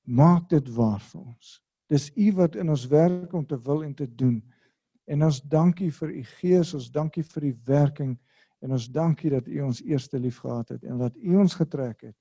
[0.03, 1.61] Maak dit waar vir ons.
[1.89, 4.43] Dis U wat in ons werk om te wil en te doen.
[5.05, 8.15] En ons dankie vir U Gees, ons dankie vir die werking
[8.65, 12.01] En ons dankie dat U ons eerste lief gehad het en dat U ons getrek
[12.01, 12.15] het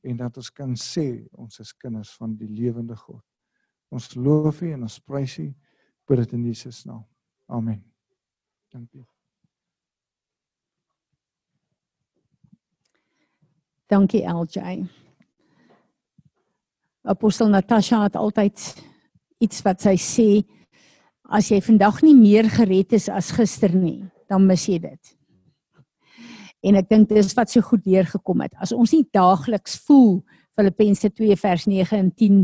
[0.00, 3.20] en dat ons kan sê ons is kinders van die lewende God.
[3.92, 5.50] Ons loof U en ons prys U
[6.08, 7.04] vir dit in Jesus naam.
[7.52, 7.82] Amen.
[8.72, 9.04] Dankie.
[13.90, 14.86] Dankie LJ.
[17.02, 18.72] Apostel Natasha het altyd
[19.42, 20.28] iets wat sy sê
[21.28, 25.19] as jy vandag nie meer gered is as gister nie, dan mis jy dit.
[26.60, 28.52] En ek dink dis wat so goed deurgekom het.
[28.60, 30.20] As ons nie daagliks voel
[30.58, 32.42] Filippense 2 vers 9 en 10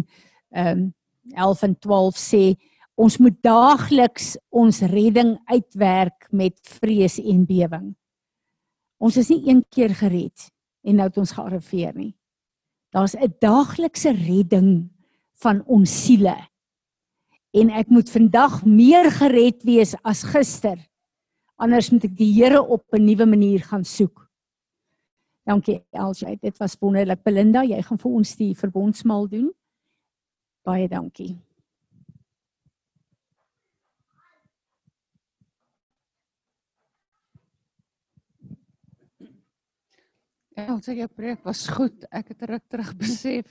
[0.56, 0.86] ehm um,
[1.34, 2.42] 11 en 12 sê
[2.94, 7.88] ons moet daagliks ons redding uitwerk met vrees en bewering.
[9.02, 10.46] Ons is nie een keer gered
[10.86, 12.14] en nou het ons gearriveer nie.
[12.94, 14.88] Daar's 'n daaglikse redding
[15.42, 16.36] van ons siele.
[17.52, 20.78] En ek moet vandag meer gered wees as gister
[21.56, 24.28] Anders moet ek die Here op 'n nuwe manier gaan soek.
[25.46, 27.22] Dankie Elsie, dit was wonderlik.
[27.22, 29.52] Belinda, jy gaan vir ons die verbondsmaal doen.
[30.64, 31.38] Baie dankie.
[40.56, 42.04] Ja, ons sê jou preek was goed.
[42.10, 43.46] Ek het ruk terug besef.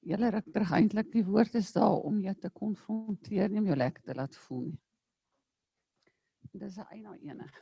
[0.00, 3.76] Julle ruk terug eintlik die woord is daar om jou te konfronteer, nie om jou
[3.76, 4.80] lekker te laat voel nie
[6.58, 7.48] dis 'n eina ene.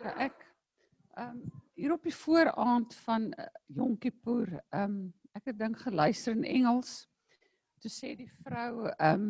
[0.00, 0.46] Ja, ek
[1.20, 1.40] ehm um,
[1.76, 6.44] hier op die vooraand van uh, Yom Kippur, ehm um, ek het dink geluister in
[6.44, 7.08] Engels.
[7.80, 9.26] Toe sê die vrou ehm um,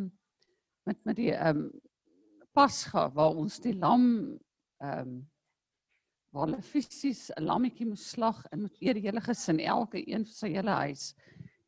[0.87, 1.81] met met die ehm um,
[2.53, 4.07] Pasga waar ons die lam
[4.79, 5.19] ehm um,
[6.31, 10.25] waar hulle fisies 'n lammetjie moes slag en moet eer die hele gesin elke een
[10.25, 11.15] vir sy hele huis.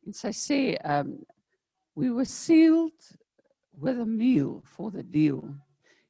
[0.05, 1.17] En sy sê ehm um,
[1.95, 3.17] we were sealed
[3.71, 5.43] with a meal for the deal.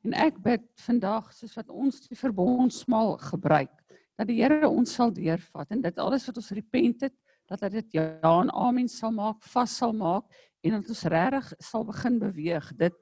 [0.04, 3.72] En ek bid vandag soos wat ons die verbondsmaal gebruik
[4.20, 7.16] dat die Here ons sal deurvat en dit alles wat ons repent het
[7.50, 10.28] dat hy dit ja en amen sal maak, vas sal maak
[10.64, 13.00] en dat ons regtig sal begin beweeg dit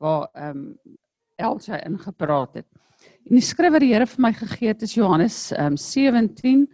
[0.00, 0.98] waar ehm um,
[1.40, 2.66] Elsa ingepraat het.
[3.24, 6.66] En die skrif wat die Here vir my gegee het is Johannes ehm um, 17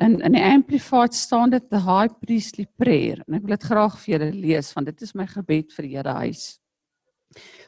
[0.00, 3.98] in in die amplified staan dit the high priestly prayer en ek wil dit graag
[4.04, 6.44] vir julle lees want dit is my gebed vir die Here huis.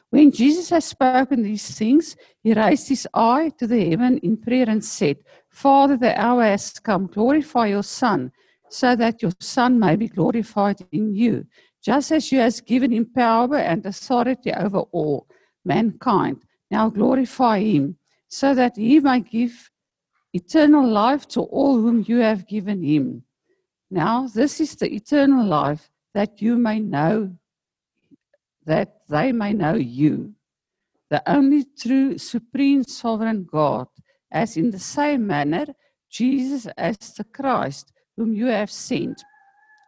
[0.09, 4.69] When Jesus had spoken these things, he raised his eye to the heaven in prayer
[4.69, 5.17] and said,
[5.49, 7.07] Father, the hour has come.
[7.07, 8.31] Glorify your Son,
[8.69, 11.45] so that your Son may be glorified in you,
[11.81, 15.27] just as you has given him power and authority over all
[15.65, 16.37] mankind.
[16.69, 17.97] Now glorify him,
[18.27, 19.71] so that he may give
[20.33, 23.23] eternal life to all whom you have given him.
[23.89, 27.35] Now, this is the eternal life that you may know
[28.65, 30.33] that they may know you,
[31.09, 33.87] the only true, supreme, sovereign God,
[34.31, 35.65] as in the same manner
[36.09, 39.23] Jesus as the Christ, whom you have sent.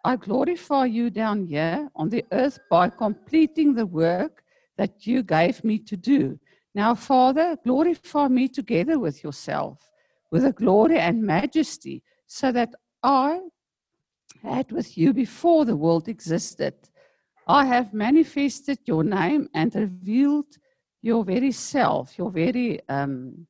[0.03, 4.43] I glorify you down here on the earth by completing the work
[4.77, 6.39] that you gave me to do.
[6.73, 9.89] Now, Father, glorify me together with yourself,
[10.31, 13.39] with a glory and majesty, so that I
[14.43, 16.73] had with you before the world existed.
[17.47, 20.57] I have manifested your name and revealed
[21.01, 23.45] your very self, your very um,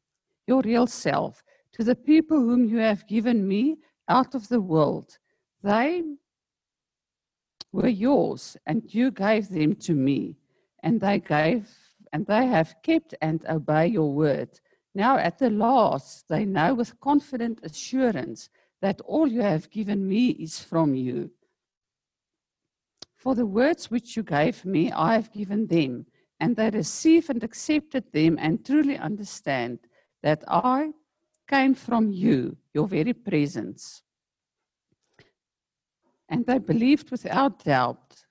[0.48, 1.42] your real self
[1.74, 3.78] to the people whom you have given me
[4.10, 5.18] out of the world.
[5.64, 6.04] They
[7.72, 10.36] were yours, and you gave them to me,
[10.84, 11.70] and they gave
[12.14, 14.50] and they have kept and obey your word.
[14.94, 18.50] Now at the last they know with confident assurance
[18.82, 21.30] that all you have given me is from you.
[23.26, 26.06] For the words which you gave me, I have given them,
[26.40, 29.80] and they receive and accepted them and truly understand
[30.22, 30.92] that I
[31.48, 34.04] came from you, your very presence.
[36.30, 38.26] And they believed without doubt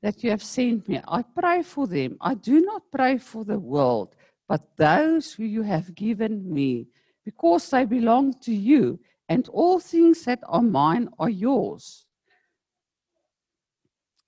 [0.00, 1.00] that you have sent me.
[1.08, 2.16] I pray for them.
[2.20, 4.14] I do not pray for the world,
[4.48, 6.86] but those who you have given me,
[7.24, 12.03] because they belong to you, and all things that are mine are yours.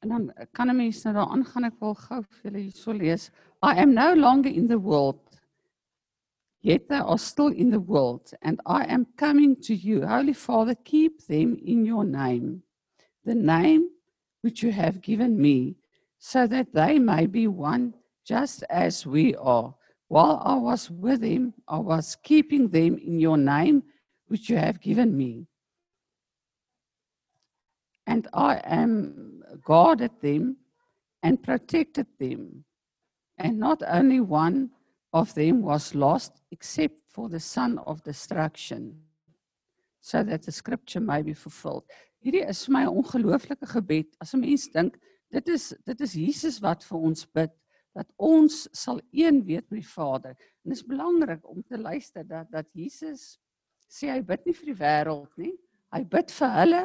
[0.06, 3.30] En dan kan 'n mens nou daaraan gaan ek wil gou vir julle lees.
[3.62, 5.40] I am no longer in the world.
[6.60, 10.06] Yet they are still in the world and I am coming to you.
[10.06, 12.62] Holy Father, keep them in your name.
[13.24, 13.88] The name
[14.42, 15.76] which you have given me
[16.18, 17.94] so that they may be one
[18.24, 19.74] just as we are.
[20.08, 23.82] While I was with them, I was keeping them in your name
[24.28, 25.46] which you have given me.
[28.06, 30.56] And I am guarded them
[31.22, 32.64] and protected them.
[33.38, 34.70] And not only one
[35.12, 39.00] of them was lost except for the son of destruction,
[40.00, 41.84] so that the scripture may be fulfilled.
[42.24, 44.06] Hierdie is my ongelooflike gebed.
[44.20, 44.98] As 'n mens dink,
[45.30, 47.52] dit is dit is Jesus wat vir ons bid
[47.94, 50.36] dat ons sal een weet met die Vader.
[50.64, 53.38] En dit is belangrik om te luister dat dat Jesus
[53.88, 55.54] sê hy bid nie vir die wêreld nie.
[55.94, 56.82] Hy bid vir hulle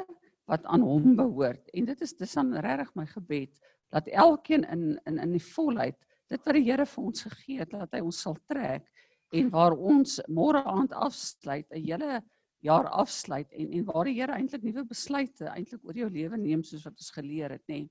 [0.50, 1.70] wat aan hom behoort.
[1.74, 3.60] En dit is dis dan regtig my gebed
[3.92, 5.98] dat elkeen in in in die volheid
[6.32, 8.88] dit wat die Here vir ons gegee het, dat hy ons sal trek
[9.36, 12.22] en waar ons môre aand afsluit, 'n hele
[12.62, 16.64] jaar afsluit en en waar die Here eintlik nuwe besluite eintlik oor jou lewe neem
[16.64, 17.90] soos wat ons geleer het, nê.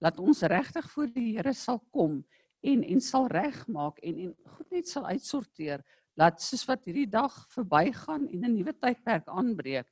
[0.00, 2.24] Laat ons regtig voor die Here sal kom
[2.62, 5.84] en en sal regmaak en en goed net sal uitsorteer
[6.18, 9.86] laat soos wat hierdie dag verbygaan en 'n nuwe tydperk aanbreek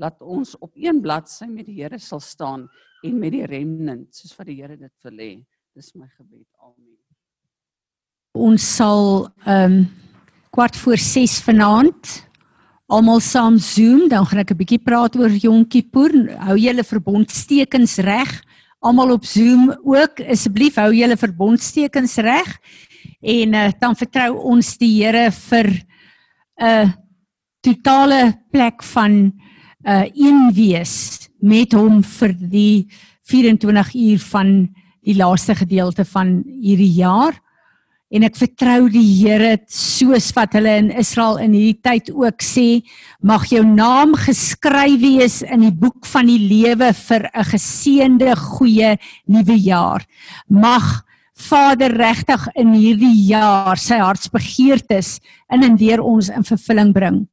[0.00, 2.68] laat ons op een bladsy met die Here sal staan
[3.04, 5.32] en met die remnant soos wat die Here dit wil hê.
[5.76, 6.48] Dis my gebed.
[6.64, 6.96] Amen.
[8.34, 9.88] Ons sal ehm um,
[10.50, 12.30] kwart voor 6 vanaand
[12.90, 16.10] almal saam Zoom, dan gaan ek 'n bietjie praat oor Yom Kippur.
[16.46, 18.42] Hou julle verbondstekens reg.
[18.82, 22.58] Almal op Zoom ook asseblief hou julle verbondstekens reg.
[23.20, 26.88] En uh, dan vertrou ons die Here vir 'n uh,
[27.62, 29.32] totale plek van
[29.84, 32.88] uh een wees met hom vir die
[33.30, 34.50] 24 uur van
[35.06, 37.38] die laaste gedeelte van hierdie jaar.
[38.10, 42.82] En ek vertrou die Here soos wat hulle in Israel in hierdie tyd ook sê,
[43.22, 48.98] mag jou naam geskryf wees in die boek van die lewe vir 'n geseënde goeie
[49.26, 50.04] nuwe jaar.
[50.48, 51.04] Mag
[51.34, 57.28] Vader regtig in hierdie jaar sy hartsbegeertes in en deur ons in vervulling bring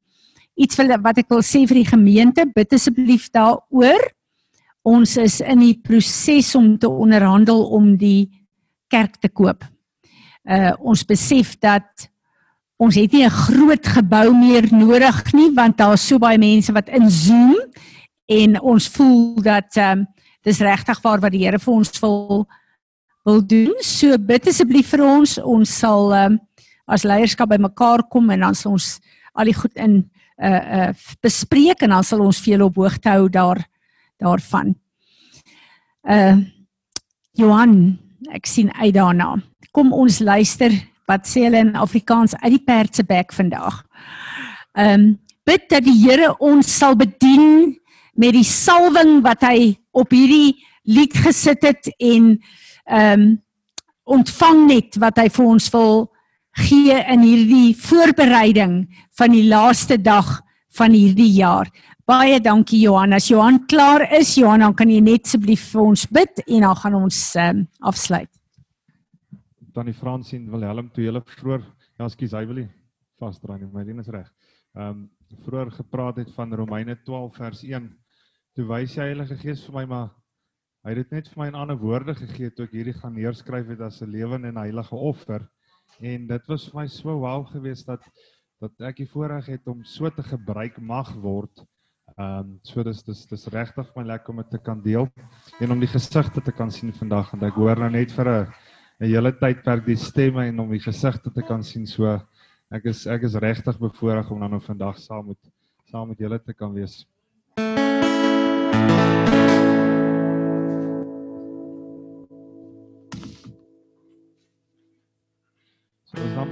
[0.58, 4.04] iets wat ek wil sê vir die gemeente, bid asseblief daaroor.
[4.88, 8.30] Ons is in die proses om te onderhandel om die
[8.90, 9.66] kerk te koop.
[10.48, 12.08] Uh ons besef dat
[12.80, 16.90] ons het nie 'n groot gebou meer nodig nie want daar's so baie mense wat
[16.90, 17.58] in Zoom
[18.28, 20.08] en ons voel dat ehm um,
[20.44, 22.48] dis regtig waar wat die Here vir ons wil
[23.26, 23.74] wil doen.
[23.82, 25.38] So bid asseblief vir ons.
[25.38, 26.40] Ons sal ehm um,
[26.88, 29.00] as leierskap bymekaar kom en dan sal ons
[29.34, 33.10] al die goed in uh uh bespreek en dan sal ons vir julle op hoogte
[33.10, 33.64] hou daar
[34.22, 34.76] daarvan.
[36.04, 36.38] Uh
[37.38, 38.00] Johan,
[38.34, 39.36] ek sien uit daarna.
[39.72, 40.74] Kom ons luister
[41.08, 43.84] wat sê hulle in Afrikaans uit die perd se bek vandag.
[44.74, 47.78] Um, bid dat die Here ons sal bedien
[48.18, 50.58] met die salwing wat hy op hierdie
[50.90, 52.34] lied gesit het en
[52.90, 53.26] um,
[54.08, 56.08] ontvang net wat hy vir ons wil
[56.58, 58.80] gee in hierdie voorbereiding
[59.18, 60.40] van die laaste dag
[60.78, 61.70] van hierdie jaar.
[62.08, 63.14] Baie dankie Johan.
[63.14, 66.80] As Johan klaar is, Johan, dan kan jy net asseblief vir ons bid en dan
[66.80, 68.32] gaan ons um, afsluit.
[69.76, 71.66] Tannie Fransien Wilhelm toe julle vroeër,
[72.00, 72.70] ja, skus, hy wil nie
[73.22, 74.28] vasdraai nie, my ding is reg.
[74.78, 75.06] Ehm um,
[75.44, 77.88] vroeër gepraat het van Romeine 12 vers 1.
[78.56, 80.06] Toe wys hy Heilige Gees vir my maar
[80.88, 83.68] hy het dit net vir my in ander woorde gegee toe ek hierdie gaan neerskryf
[83.74, 85.44] het as 'n lewende en heilige offer.
[86.00, 88.04] En dit was vir my so wow geweest dat
[88.58, 91.62] dat ek die voorreg het om so te gebruik mag word.
[92.18, 95.06] Ehm um, so dis dis dis regtig my lekker om dit te kan deel
[95.62, 98.48] en om die gesigte te kan sien vandag want ek hoor nou net vir 'n
[99.02, 102.20] 'n hele tydperk die stemme en om die gesigte te kan sien so
[102.72, 105.42] ek is ek is regtig bevoorreg om dan nou vandag saam met
[105.92, 107.06] saam met julle te kan wees.
[107.58, 108.07] So is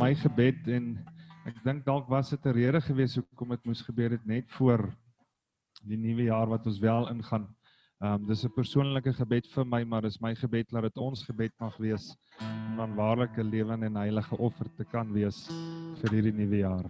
[0.05, 0.91] my gebed en
[1.49, 4.83] ek dink dalk was dit 'n rede gewees hoekom dit moes gebeur het net voor
[5.81, 7.47] die nuwe jaar wat ons wel ingaan.
[8.03, 11.25] Ehm um, dis 'n persoonlike gebed vir my, maar dis my gebed dat dit ons
[11.25, 15.49] gebed mag wees om dan waarlik 'n lewende en heilige offer te kan wees
[16.01, 16.85] vir hierdie nuwe jaar.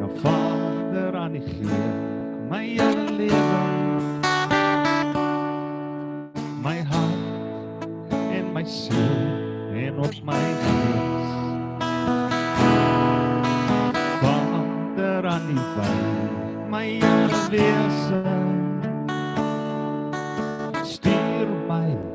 [0.00, 1.94] Ja Vader aan die Heer,
[2.48, 3.60] my hele lewe
[6.62, 9.43] my hart en my siel
[9.86, 11.32] en op my gees.
[14.20, 18.22] Vader aan die wyn, my hele wese.
[20.82, 22.13] Stuur my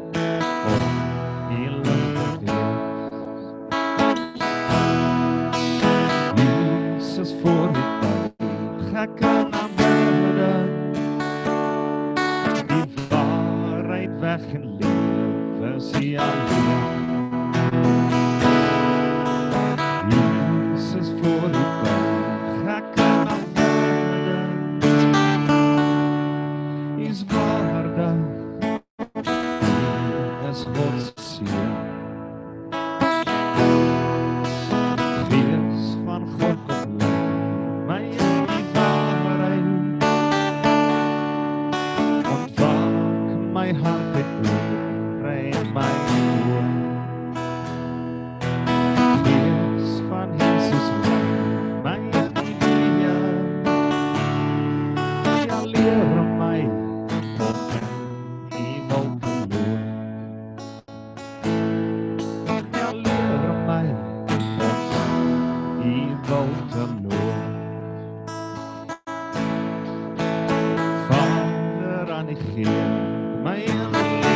[73.41, 74.28] my hele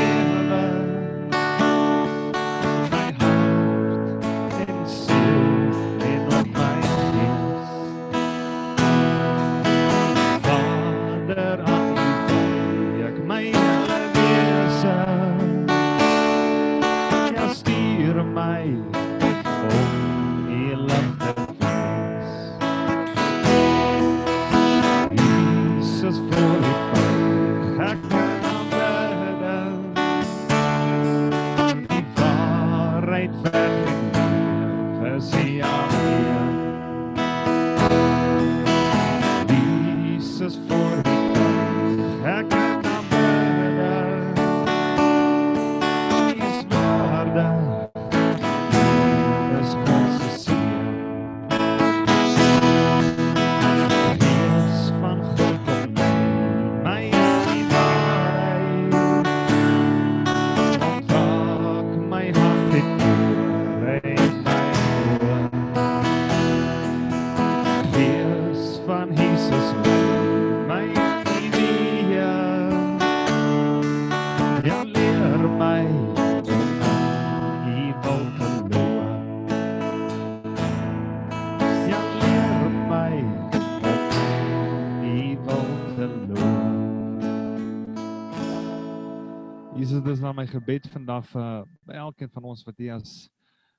[90.34, 93.12] Nou my gebed vandag vir by elkeen van ons wat hier as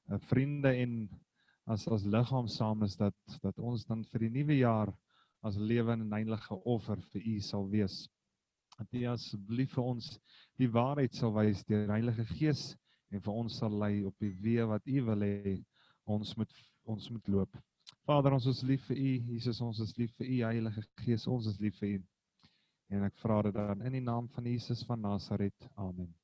[0.06, 0.92] uh, vriende en
[1.74, 4.92] as as liggaam saam is dat dat ons dan vir die nuwe jaar
[5.42, 7.96] as lewende en heilige offer vir U sal wees.
[8.78, 10.14] Dat U asseblief vir ons
[10.62, 12.64] die waarheid sal wys deur die Heilige Gees
[13.10, 15.58] en vir ons sal lei op die weë wat U wil hê
[16.06, 17.62] ons moet ons moet loop.
[18.06, 19.14] Vader, ons is lief vir U.
[19.34, 21.26] Jesus, ons is lief vir U Heilige Gees.
[21.26, 22.02] Ons is lief vir U.
[22.94, 25.74] En ek vra dit dan in die naam van Jesus van Nasaret.
[25.74, 26.14] Amen.